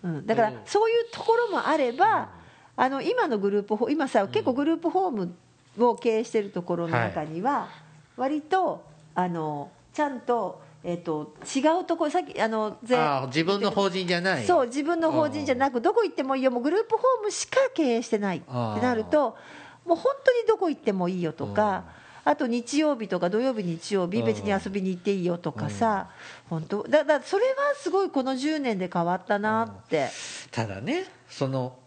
[0.03, 0.59] うん、だからうん。
[0.65, 2.29] そういうところもあれば、
[2.75, 5.33] あの今のグループホ今さ結構グループホーム
[5.79, 7.69] を経営してるところの中には
[8.17, 8.83] 割と
[9.15, 14.45] あのちゃんと,、えっと違うところさっきあのぜああ自分の法人じゃない。
[14.45, 16.51] そう自分の法人じゃなくどこ行ってもいいよ。
[16.51, 19.37] もうグループホームしか経営してないってなると
[19.85, 22.00] もう本当にどこ行ってもいいよとか。
[22.23, 26.09] あと日曜日とか土曜日日曜日別に遊びに行っていいよとかさ
[26.49, 26.83] 本当？
[26.83, 30.09] だだそれはすごいこの10年で変わったなって。
[30.51, 31.77] ただねその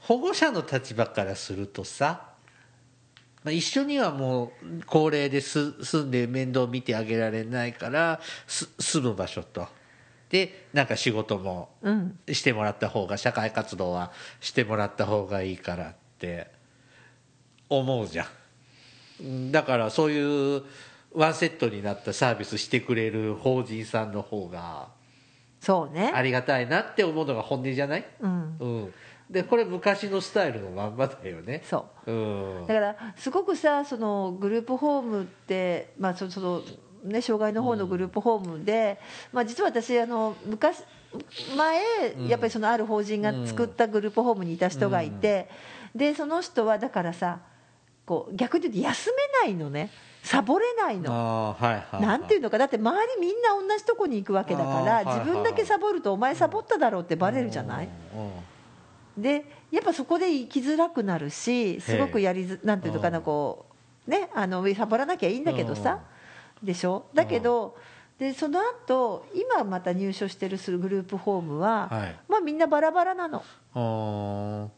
[0.00, 2.28] 保護者の立場からするとさ、
[3.42, 9.66] まあ、一緒にはもう高齢です住んで面倒見てあげられないからす住む場所と。
[10.28, 12.18] でなんか仕事もうん。
[12.30, 16.50] してもらった方が社会活動はしてもらった方がいいからって
[17.70, 18.43] 思うじゃんうん
[19.50, 20.62] だからそういう
[21.14, 24.88] ワンセットになったサービスしてくれる法人さんの方が
[25.60, 26.12] そうね。
[26.14, 28.04] ありがたいなって思うのが本音じゃない？
[28.20, 28.56] うん。
[28.58, 28.94] うん、
[29.30, 31.62] でこれ昔のスタイルのまんまだよね。
[31.64, 32.12] そう。
[32.12, 32.66] うん。
[32.66, 36.62] だからすごくさそのグループホームって、まあ、そその
[37.04, 38.98] ね、障害の方のグループホームで、
[39.30, 40.82] まあ、実は私あの昔
[41.56, 41.78] 前
[42.28, 45.48] やっぱりそのある法人が作ったグループホームにいた人がいて、
[45.94, 47.40] でその人はだからさ
[48.06, 49.90] こう逆に言うと休めないのね。
[50.22, 51.54] サボれないの。
[51.58, 52.56] はいはい、はい、なんていうのか。
[52.56, 57.88] だって周りみんな同じとこに行くわけだからはいはい自分だけサボるとお前サボっただろうってバレるじゃない？
[59.18, 63.66] でやっぱそこで生きづらくなるしすごくやりずなんていうのかなうんこ
[64.08, 66.00] うねあのサボらなきゃいいんだけどさ
[66.62, 67.06] でしょ？
[67.12, 67.76] だけど
[68.18, 72.16] でその後今また入所してるグループホームは、はい。
[72.28, 73.42] まあみんなバラバラなの、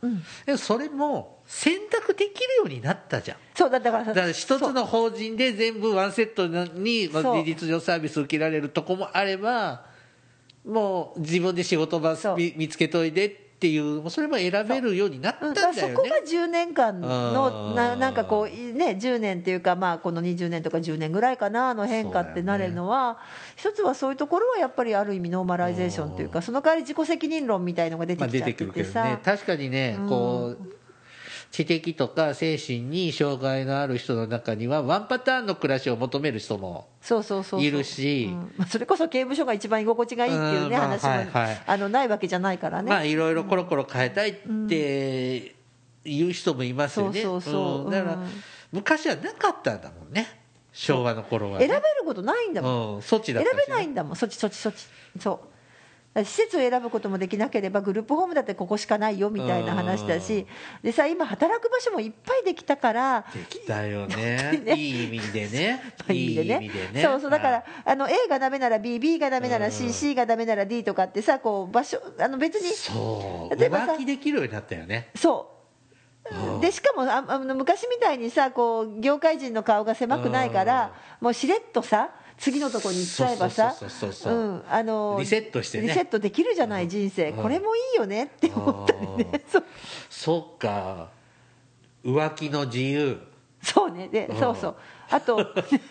[0.02, 3.36] うん、でもそれも選択できるようになったじゃん。
[3.54, 9.84] そうだだからだから一つの法人で全部ワンセットに事実上サービス受けられるとこもあれば
[10.64, 23.18] もう自分で仕事場見見つけといてっていうもうそれも選べるようになったうんん、だよねそこが10年間のうんななんかこうね10年っていうかまあこの20年とか10年ぐらいかなの変化ってなれるのは、
[23.56, 29.20] 一つはそういうところはやっぱりある意味ノーマライゼーションというかその代わり自己責任論みたいのが出てまあ、出きちゃってててくるけどさ、ね。
[29.24, 30.08] 確かにね、うん。
[30.08, 30.76] こう
[31.56, 36.88] 知的とか精神に障害のある人の中にはワンパターンの暮らしを求める人も
[37.58, 38.30] いるし。
[38.68, 41.10] それこそ刑務所が一番居心地がいいっていうね、話も、
[41.66, 44.34] あのないわけじゃないからね、まあいろいろコロコロ変えたいっ
[44.68, 45.54] て
[46.04, 48.28] いう人もいますよね、だから、うん。
[48.72, 50.26] 昔はなかったんだもんね。
[50.72, 54.16] 昭和の頃は、選べね、ることないんだもん、うん、措置だね、べないんだもん。
[54.16, 54.86] そっちそっちそっち
[55.18, 55.55] そう
[56.24, 60.46] 施設を選ぶこともできなければグループホームだってここしかないよみたいな話だし
[60.82, 64.60] でさ今働く場所もいっぱいできたからできたよね。
[64.64, 64.74] ね。
[64.74, 65.82] いい意味でね。
[66.00, 67.02] まあいい意味でね。
[67.02, 67.64] そうそうだから、はい。
[67.84, 69.72] あの A がダメなら BB がダメならうん。
[69.72, 73.56] CC がダメなら D とかってさこう場所あの別にそう。
[73.56, 75.10] 例えばさできるようになったよね。
[75.14, 75.56] そう。
[76.60, 85.88] でしかもああの昔みたいにさこう業界人の顔が狭くないからもうしれっとさ次のとこに行っちゃえばさリセットしてね。
[85.88, 87.30] リセットできるじゃない人生。
[87.30, 87.42] うん。
[87.42, 89.42] これもいいよねって思ったりね。
[90.10, 91.08] そうか。
[92.04, 93.18] 浮気の自由。
[93.62, 94.08] そうね。
[94.08, 94.38] でうん。
[94.38, 94.76] そうそう。
[95.08, 95.38] あと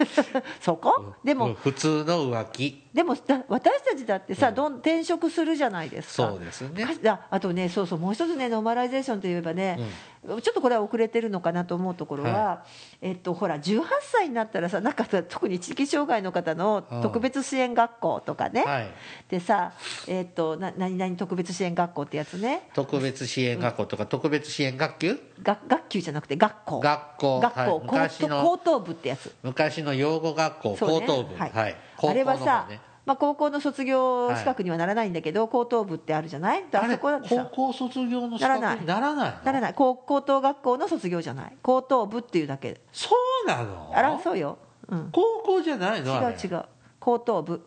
[0.61, 1.13] そこ？
[1.23, 1.37] でうん。
[1.39, 2.83] も普通の浮気。
[2.93, 6.29] でもだ私たちだってさどん転職するじゃないですか。
[6.29, 6.85] そうですね。
[7.29, 9.79] あとねそうそうもう一つねノーマライゼーションといえばね、
[10.27, 12.65] ちょっとこれは遅れてるのかなと思うところは、は
[13.01, 18.87] えっと、ほら18歳になったらさなんかさ特に知的障害の方の特別支援学校とかね、はい。
[19.29, 19.73] でさ、
[20.07, 22.69] えっと、な何々特別支援学校ってやつね。
[22.73, 25.19] 特別支援学校とか特別支援学級？
[25.41, 26.79] 学学級じゃなくて学校。
[26.79, 27.39] 学校。
[27.39, 27.79] 学校、はい。
[27.79, 29.33] 高昔の高等部ってやつ。
[29.43, 30.77] 昔の養護学校ね。
[30.79, 31.35] 高等部。
[31.35, 31.75] はい。
[31.97, 36.65] あれはさ、ねまあ、高校の卒業資格にはならないんだけど、高等部ってあるじゃない？
[36.73, 38.79] あそこだ高さ校卒業の資格ならない。
[38.79, 39.37] にならないの？
[39.43, 39.73] ならない。
[39.75, 41.53] 高高等学校の卒業じゃない？
[41.61, 42.81] 高等部っていうだけ。
[42.91, 43.11] そ
[43.45, 43.91] うなの？
[43.93, 46.13] あらそうよ、うん、高校じゃないの？
[46.13, 46.65] 違う違う。
[46.99, 47.61] 高等部。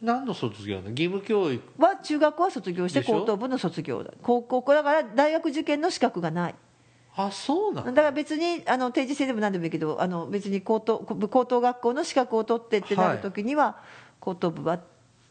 [0.00, 0.90] 何の卒業なの？
[0.90, 1.82] 義務教育。
[1.82, 4.12] は中学校は卒業して高等部の卒業だ。
[4.22, 6.54] 高校だから大学受験の資格がない。
[7.16, 7.86] あそうなの？
[7.86, 13.78] だから別にあの定時制でも何でもいいけどあの別に高等高等学校の資格を取ってってなる時には、
[14.24, 14.78] 高等部は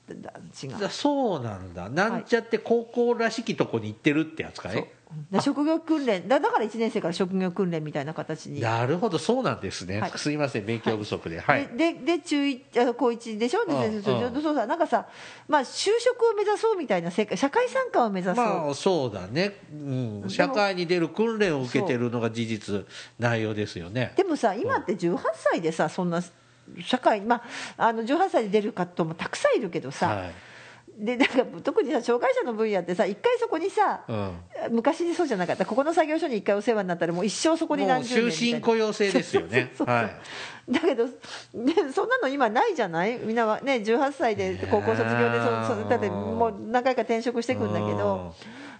[0.07, 0.79] 違う。
[0.79, 1.89] だそうなんだ。
[1.89, 4.87] なんちゃって高校らしきとこに行ってるって扱い、そう。
[5.31, 6.27] で職業訓練。
[6.27, 8.59] だだから1年生から職業訓練みたいな形に。
[8.59, 9.17] なるほど。
[9.17, 10.11] そうなんですね、はい。
[10.15, 10.65] すいません。
[10.65, 11.39] 勉強不足で。
[11.39, 15.07] はい、ででで中一あの高一でしょ、でううそうそうさなんかさ、
[15.47, 17.35] まあ、就職を目指そうみたいな社会
[17.69, 22.85] 参加を目指そう、まあそうだね、うん、社会に出る訓練を受けてるのが事実
[23.17, 26.21] 内容ですよねでもさ今って18歳でさそんな
[26.81, 27.43] 社会ま
[27.77, 30.33] ああの18歳で出る方もたくさんいるけどさ、はい。
[30.95, 34.31] でなんか特にさ障害者の分野ってさ一回そこにさ、うん。
[34.71, 35.65] 昔でそうじゃなかった。
[35.65, 38.57] ここの作業所に一回お世話になったらもう一生そこに何十年終みたいな。
[38.57, 39.71] 身雇用制ですよね。
[40.69, 41.11] だけど、ね、
[41.93, 43.17] そんなの今ないじゃない？
[43.17, 48.33] みんなはね18歳で高校卒業でそそだってもう何回か転職していくんだけど。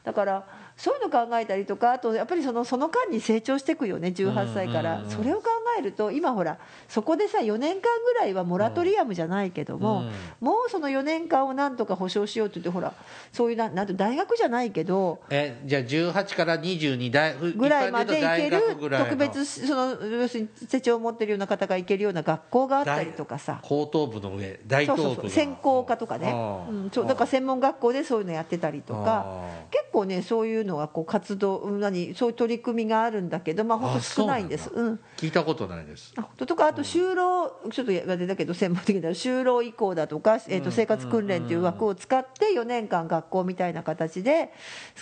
[0.04, 5.02] だからそういうの考えたりとかあとやっぱりそのその間に成長していくよね18歳から。
[5.02, 5.10] うん。
[5.10, 5.44] それを考
[5.78, 6.58] えると今ほら
[6.88, 10.12] そこでさ4年間ぐらいはモラトリアムじゃないけども、うん。
[10.40, 12.94] もうその4年間をなんとか保証しようって言ってほら
[13.32, 23.60] そういうななんて大学じゃないけどえじゃあ18から22大ぐらいまで行ける特別その要するに手帳を持ってるような方が行けるような学校があったりとかさ。
[23.64, 26.32] 高等部の上大そう等部がそうそう専攻科とかね、
[26.70, 34.70] うん、そうだから専門学校でそういうのやってたりとかあ結構ねそういうのがこう活動うん何そういう取り組みがあるんだけどまあ本当少ないんです。
[34.76, 35.00] あうん。
[35.18, 36.14] 聞いたことないです。
[36.16, 44.52] あとかあと就労ちょっとやれだけど専門的な就労移行だとか、えー、と生活訓練という枠を使って4年間学校みたいな形で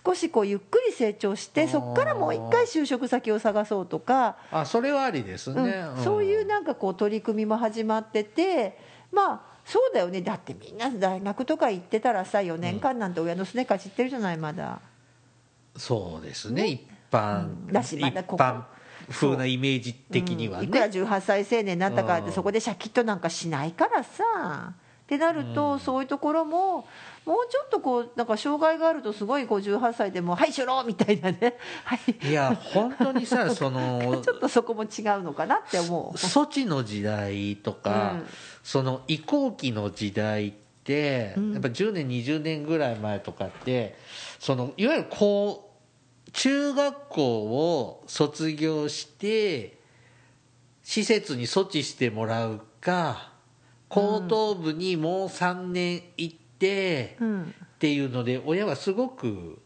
[0.06, 8.78] 少しこうゆっくり成長してそこからもう一回就職先を探そうとか、あそれはありですね、うん、そういうなんかこう取り組みも始まってて
[9.12, 10.22] まあそうだよね。
[10.22, 14.82] だってみんな大学とか行ってたらさ4年間なんて親のすねかじってるじゃないまだ。
[15.76, 16.68] そうですね。
[16.68, 16.82] 一
[17.12, 17.68] 般、うん。
[17.68, 18.38] だしまだ一こ。
[18.38, 18.64] こ般
[19.12, 20.70] 風なイメージ的にはね、うん。
[20.70, 22.26] いくら18歳青年になったからっうん。
[22.28, 24.74] てそこでシャキッとなんかしないからさ。
[25.01, 26.88] ってなると、そういうところも
[27.26, 34.89] もうちょっとこうなんか障害があるとすごい58歳でも「はいしろ!」みたいなね、はい、いや本当にさ そのちょっとそこも違う
[35.22, 36.18] のかなって思う。
[36.18, 38.28] 措置の時代とか、うん。
[38.64, 40.53] その移行期の時代っ
[40.84, 41.53] て、うん。
[41.53, 43.97] やっぱ10年20年ぐらい前とかって
[44.39, 45.70] そのいわゆるこう
[46.34, 49.78] 中学校を卒業して
[50.84, 53.32] 施設に措置してもらうか
[53.90, 59.60] 高等部にもう3年行って、うんっていうので親はすごく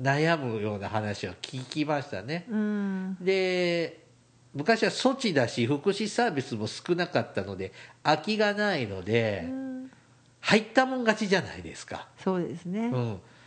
[0.00, 2.46] 悩むような話は聞きましたね。
[2.48, 4.06] うんで
[4.54, 7.72] 昔は措置だし福祉サービスも少なかったので
[8.04, 9.68] 空きがないので、うん
[10.40, 12.90] 入ったもん勝ちじゃないですか、そうですね。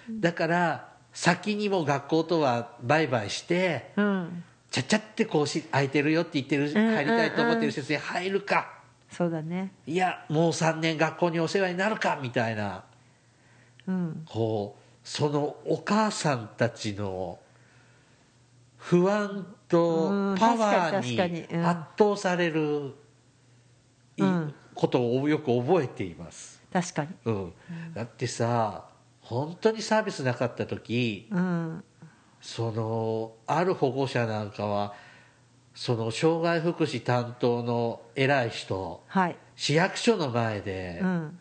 [0.08, 8.80] うん、だから先にも学校とはバイバイしてうん、ちゃっちゃってこうし空いてるよって言ってるうん入りたいと思ってる施設に入るか。
[9.10, 9.74] そうだね。
[9.86, 12.84] いやもう3年学校にお世話になるかみたいな。
[13.88, 17.40] うん、こうそのお母さんたちの
[18.78, 21.66] 不安とうんパワーに。
[21.66, 22.94] 圧倒される
[24.18, 24.54] いうん。
[24.74, 27.10] ことをよく覚えています、確かに。
[27.26, 27.54] うん、
[27.94, 28.86] だってさ
[29.32, 31.84] 本当にサービスなかった時うん、
[32.42, 34.94] そのある保護者なんかは
[35.74, 39.38] その障害福祉担当の偉い人はい。
[39.56, 41.40] 市役所の前でうん、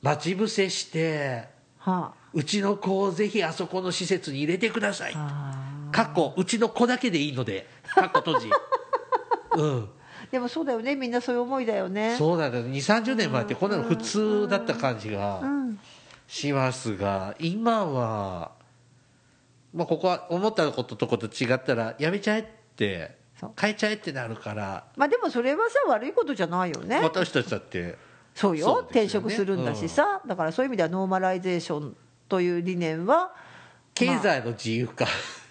[0.00, 1.48] 待ち伏せして、
[1.78, 5.90] はうちの子をぜひあそこの施設に入れてくださいあ。
[5.90, 8.50] あかっこうちの子だけでいいのでかっこ閉じ
[9.56, 9.88] うんー
[10.30, 10.94] でもそうだよね。
[10.94, 12.14] みんなそういう思いだよね。
[12.16, 15.80] そうなんだ2 3 0年前ってこんなの普通だった感じがうん、
[16.28, 18.52] しますが今は、
[19.74, 22.44] まあ、ここは思ったこととこと違ったらやめちゃえっ
[22.76, 23.16] て
[23.58, 27.00] 変えちゃえってなるからまあでもそれはさ悪いことじゃないよね。
[27.02, 27.96] 私たちだって
[28.34, 28.82] そうよ。
[28.82, 28.86] ね。
[28.90, 31.96] 転職するんだしさ、だからそういう意味ではノーマライゼーション
[32.28, 33.34] という理念は
[33.94, 35.47] 経済の自由化、まあまあ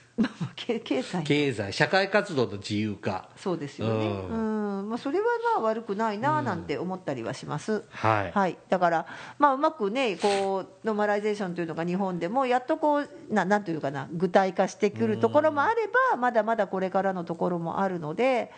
[0.55, 3.29] 経経済経済社会活動の自由化。
[3.35, 4.89] そうですよね、ううん。
[4.89, 9.05] まあ、それはまあ悪くないななんて思ったりはします、はい、はい、だから、
[9.37, 18.51] まあ、うまくねこうノーマライゼーションというのが日本でもやっとこうななんというかな具体化してくるところもあればまだまだこれからのところもあるので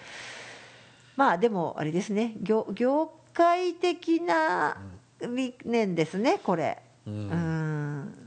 [1.16, 2.36] まあでもあれですね。
[2.42, 4.78] 業業界的な
[5.22, 6.82] 理念ですねこれ。
[7.06, 8.19] ううんん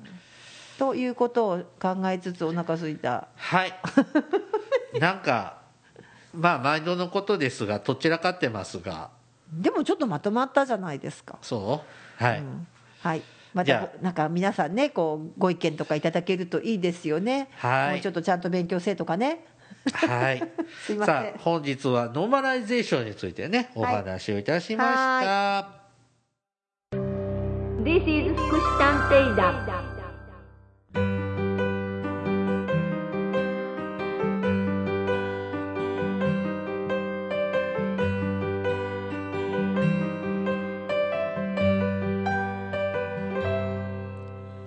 [0.82, 3.72] ということを考えつつお腹すいたはい
[4.98, 5.58] なんか
[6.34, 9.10] まあ毎度のことですがどちらかってますが
[9.52, 11.38] でもちょっとまとまったじゃないですか。
[11.40, 11.84] そ
[12.20, 12.24] う？
[12.24, 12.66] はい、うん
[13.00, 13.22] はい。
[13.54, 17.48] またなんか皆さんねこうご意見とかいただけるといいですよね。
[17.58, 19.44] はいもうちょっとちゃんと勉強せとかね。
[19.92, 20.42] はい。
[20.84, 25.68] すいませんさあ、本日はノーマライゼーションについてね、お話をいたしました。
[27.84, 29.81] This is 福祉探偵団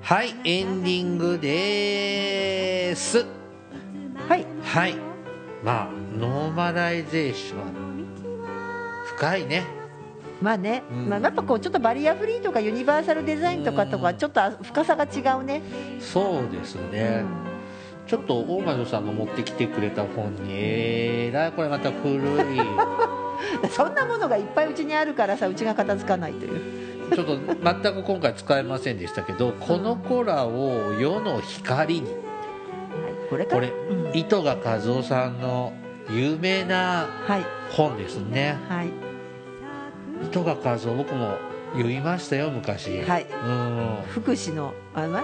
[0.05, 3.25] はい、エンディングです。
[4.29, 4.45] はい。
[4.61, 4.95] はい。
[5.63, 8.05] まあ、ノーマライゼーション。
[9.17, 9.63] 深いね。
[10.43, 15.63] まあね、うんまあやっぱこうちょっとバリアフリーとかユニバーサルデザインとかとかちょっと深さが違うね。
[15.99, 17.23] そうですね。
[18.05, 22.59] ちょっと大魔女さんが持ってきてくれた本に、えらい、これまた古い。
[22.59, 22.61] う
[23.65, 26.84] んそんなものがいっぱいうちにあるからさうちが片付かないという。
[27.13, 27.55] ちょっと全
[27.93, 32.09] く今回使えませんでしたけど、この子らを世の光に。
[32.09, 32.19] はい。
[33.29, 33.55] これか？
[33.55, 34.17] これ、うん。
[34.17, 35.73] 糸賀和夫さんの
[36.09, 37.45] 有名なはい。
[37.71, 38.57] 本ですね。
[38.69, 38.89] はい。
[40.23, 41.37] 糸賀和夫僕も
[41.71, 43.01] 読みましたよ昔。
[43.01, 43.25] はい。
[43.25, 43.97] うん。
[44.09, 45.23] 福祉のあま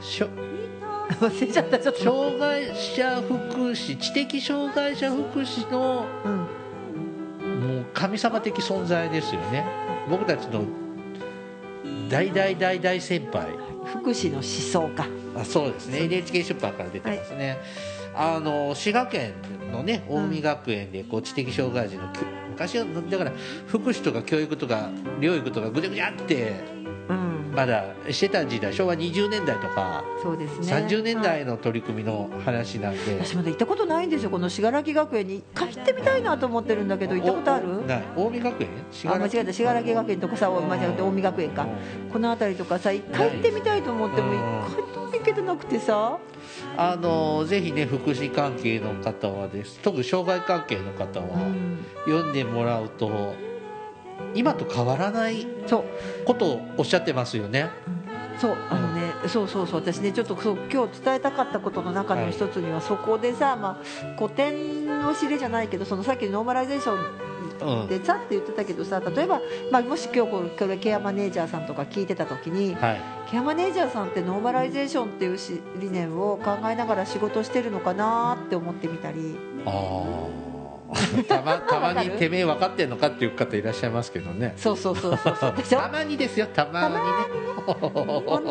[0.00, 0.28] しょ
[1.20, 2.02] 忘れちゃったちょっと。
[2.02, 3.34] 障害者福
[3.72, 6.38] 祉知的障害者福祉のうん。
[7.60, 9.66] もう神様的存在ですよね。
[10.08, 10.64] 僕たちの
[12.14, 13.48] 大大大大先輩
[13.86, 15.08] 福祉の思想か。
[15.36, 17.58] あそうですね NHK 出版から出てますね、
[18.14, 19.32] あの滋賀県
[19.72, 22.04] のね近江学園でこう知的障害児の
[22.50, 23.32] 昔はだから
[23.66, 26.73] 福祉とか教育とか療育とかぐちゃぐちゃってうん。
[27.54, 30.72] まだしてた時代昭和20年代とかそうですね。
[30.74, 35.36] 30年はい代の取り組みの話なんで、私まだ行ったことないんですよこの信楽学園に。
[35.36, 37.66] 一回行ってみたいなと思ってるんだけど行ったことある？
[37.68, 38.02] おない。
[38.32, 38.68] 近江学園？
[38.90, 39.52] 信あ間違えた。
[39.52, 39.94] 信楽？
[39.94, 41.66] 学園とかさ間違えて近江学園か
[42.12, 46.18] この辺りとかさ一回行ってみたいと思ってもうん一回も行けてなくてさ。
[46.76, 49.78] あのぜひね福祉関係の方はです。
[49.80, 51.78] 特に障害関係の方はうん。
[52.06, 53.34] 読んでもらうと
[54.34, 55.46] 今と変わらない
[56.24, 57.70] ことをおっしゃってますよね。
[58.38, 67.24] そうあのねそうそうそう私ねちょっとそう今日伝えたかったことの中の一つにはそこでさまあ古典を知れじゃないけどそのさっきのノーマライゼーション
[67.82, 67.86] うん。
[67.88, 73.00] でさって言ってたけどさ例えば、まあ、もし今日これケアマネージャーさんとか聞いてた時にはい。
[73.30, 79.36] ケアマネージャーさんってノーマライゼーションっていうし理念を考えながら仕事してるのかなって思ってみたり。
[79.64, 80.43] ああ
[81.28, 84.54] たまたまにてめえ分かってんのかっていう方いらっしゃいますけどね。
[84.56, 85.52] そうそうそうそうそう。
[85.80, 87.00] たまにですよたまにね。
[87.66, 88.42] 本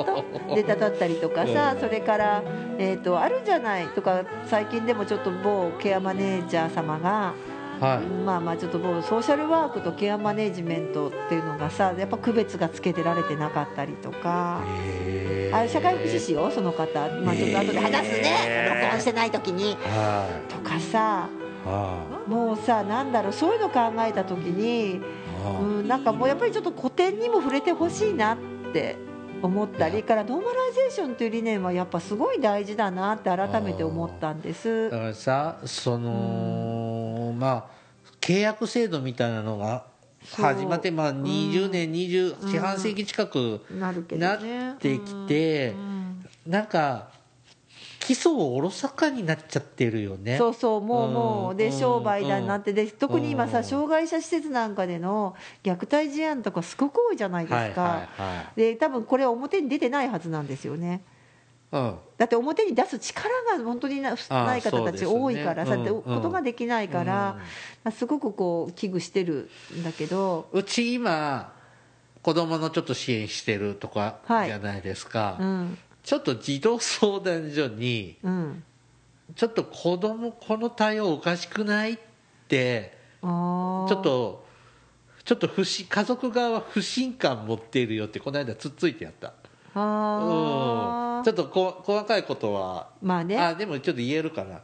[0.47, 1.79] 当ネタだったりとかさ、うん。
[1.79, 2.43] それから、
[2.77, 7.33] えー、とあるんじゃないとか最近でもちょっと某ケアマネージャー様が、
[7.79, 8.05] はい。
[8.05, 14.61] まあまあちょっと某ソーシャルワークとケアマネージメントっていうのがさやっぱ区別がつけてられてなかったりとか。
[15.53, 16.87] あ社会福祉士よその方、
[17.21, 19.75] まあ、ちょっと後で話すね、録音してない時に。
[19.75, 21.29] はとかさ
[22.27, 25.01] もうさなんだろうそういうの考えた時に、
[25.61, 28.37] うん、なんかもうやっぱりちょっと古典にも触れてほしいなっ
[28.73, 28.97] て
[29.41, 34.87] 思ったりからノーマライゼーションという理念はやっぱすごい大事だなって改めて思ったんです。
[34.87, 34.97] いだ。
[34.97, 37.65] からさその、まあ
[38.21, 39.85] 契約制度みたいなのが
[40.31, 43.91] 始まってまあ20年、20うん四半世紀近くな。
[43.91, 43.95] っ
[44.77, 46.25] てきてうん。
[46.47, 47.09] なんか
[48.03, 50.37] 基礎をおろそかになっちゃってるよね。
[50.37, 53.63] そうそうもううんもうでうん商売だなってで特に今さうん。
[53.63, 57.81] 障害者施設なんかでの虐待事案とかすごく多いじゃないですか。
[57.81, 57.91] はい
[58.21, 58.59] はいはい。
[58.59, 61.01] で多分これは表に出てないはずなんですよね。
[61.71, 61.95] うん。
[62.17, 67.39] だって表に出す力が本当になない方たち多いからさ、ねうんでことができないから、
[67.85, 71.53] まあ、すごくこう危惧してるんだけど、うち今
[72.21, 78.63] 子供のちょっと支援してるとかはいじゃないですか、うんちょっと児童相談所にうん、
[79.35, 81.97] ちょっと子供この対応おかしくないっ
[82.47, 84.45] てちょっと
[85.23, 89.33] ちょっと不信家族側は不信感持っているよってこの間つっついてやった。
[89.75, 93.37] あうん、ちょっとこ細かいことはまあね。
[93.39, 94.59] あでもちょっと言えるかな。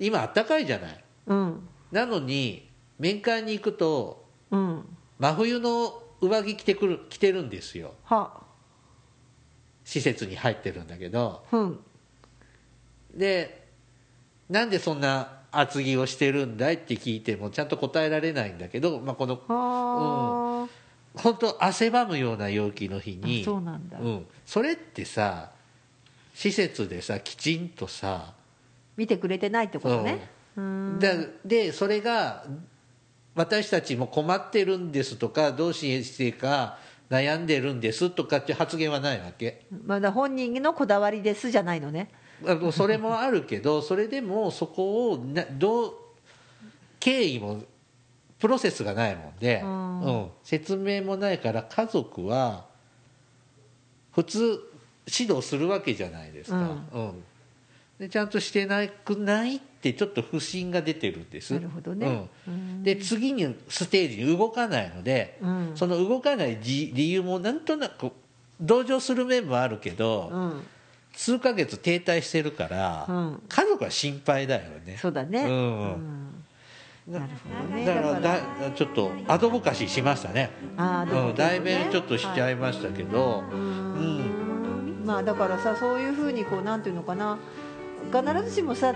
[0.00, 1.04] 今あったかいじゃない。
[1.26, 1.68] うん。
[1.92, 4.84] なのに面会に行くとうん。
[5.18, 7.92] 真冬の上着着てくる着てるんですよ。
[8.04, 8.47] は
[9.88, 11.80] 施設に入ってるんだけどうん。
[13.14, 13.66] で
[14.50, 23.98] なんでそんな厚着をしてるんだいって聞いてもちゃんと答えられないんだけど、まあ、このはあ、本当汗ばむような陽気の日にあそうなんだ。
[23.98, 25.52] うん、それってさ
[26.34, 28.34] 施設でさきちんとさ
[28.94, 30.28] 見てくれてないってことね。
[30.54, 30.98] うん。
[31.00, 31.14] だ
[31.46, 32.44] でそれが
[33.34, 36.76] 私たちも困ってるんですとかどうしてか
[37.10, 39.66] 悩んでるんですとかって発言はないわけ。
[39.86, 42.10] まだ本人のこだわりですじゃないのね。
[42.46, 45.94] あのそれもあるけど それでもそこをなどう
[47.00, 47.62] 経緯も
[48.38, 50.00] プロセスがないもんで、うん。
[50.00, 50.30] うん。
[50.42, 52.66] 説明もないから家族は
[54.12, 54.60] 普通
[55.06, 57.24] 指導するわけじゃないですか、うん
[57.98, 61.54] でちゃんとしてなくないってちょっと不信が出てるんです。
[61.54, 62.28] なるほどね。
[62.46, 62.82] うん。
[62.82, 65.72] で次にステージに動かないので、うん。
[65.74, 68.12] その動かないじ理由もなんとなく
[68.60, 70.62] 同情する面もあるけど、うん。
[71.12, 73.42] 数ヶ月停滞してるから、うん。
[73.48, 74.96] 家族は心配だよね。
[75.00, 75.44] そうだね。
[75.44, 75.48] うん。
[75.48, 76.44] うん。
[77.08, 77.84] なるほどね。
[77.84, 78.40] だからだだ
[78.76, 80.50] ちょっとアドボカシーしましたね。
[80.76, 85.02] ああでもうん、だいぶちょっとしちゃいいましたけど、うん。
[85.04, 87.38] まあだからさそういうふうにこうなんていうのかな
[88.08, 88.94] 必ずしもさ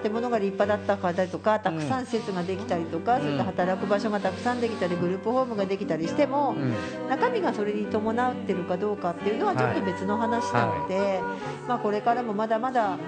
[0.00, 3.22] 建物が立派だったからとかたくさん施設ができたりとか、うん。
[3.22, 6.74] そういった働く場所がたくさんできたりグループホームができたりしても、うん。
[7.08, 11.20] 中身がそれに伴ってるかどうかっていうのはちょっと別の話なので、
[11.68, 12.98] まあ、これからもまだまだ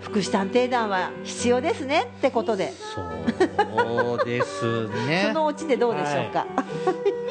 [0.00, 3.02] 福祉探偵団は必要ですねってことで、そ
[4.22, 5.24] うですね。
[5.32, 6.46] そのオチでどうでしょうか、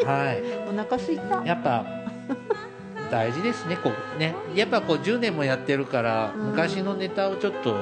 [0.05, 0.43] はい。
[0.69, 1.43] お腹すいた。
[1.45, 2.04] やっぱ
[3.11, 4.35] 大事ですねこうね。
[4.55, 6.45] やっぱこう10年もやってるから、うん。
[6.51, 7.75] 昔のネタをちょっと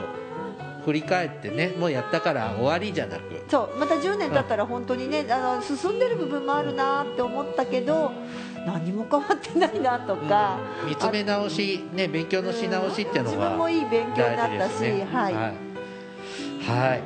[0.86, 3.22] 振り返ってねもうやったから終わりじゃなく。
[3.50, 8.12] そうまた10年経ったら本当にねあの進んでる部分もあるなって思ったけど
[8.66, 10.90] 何も変わってないなとか、うん。
[10.90, 17.04] 見つめ直し、ね、勉強のし直しっていうの自分がもいい勉強になったし、はい、はい、はい。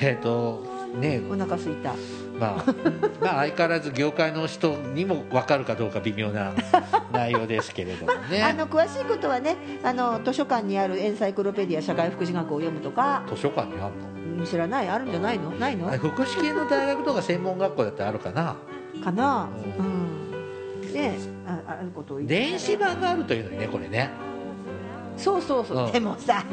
[0.00, 1.20] えっ、とね。
[1.28, 1.94] お腹すいた。
[2.38, 2.74] まあ、
[3.20, 6.52] まあ相変わらず業界の人にも分かるかどうか微妙な
[7.14, 13.22] 内容ですけれどもね、あの詳しいことはねあの図書館にあるエンサイクロペディア社会福祉学を読むとか。
[13.28, 14.08] 図書館にあるの？
[14.38, 14.88] うん知らない？
[14.88, 15.50] あるんじゃないの？
[15.52, 15.88] ないの？
[15.92, 18.56] 福祉系の大学とか専門学校だってあるかな。
[19.02, 19.48] かな？
[19.78, 20.92] ううん。
[20.92, 24.10] ねああること電子版があるというのにねこれね。
[25.16, 25.92] そうそうそう、うん。
[25.92, 26.44] でもさ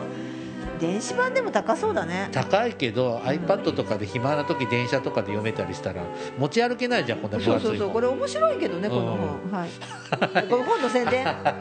[0.82, 2.30] 電子版でも高そうだね。
[2.32, 6.04] 高いけど iPad とかで暇な時電車とかで読めたりしたら
[6.40, 9.70] 持ち歩けないじゃんこんな分そう厚いそうそうこれ面白いけどねこの本、はい。
[10.50, 11.24] この本の宣伝。
[11.24, 11.60] はい、は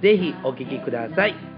[0.00, 1.49] ぜひお聴きください。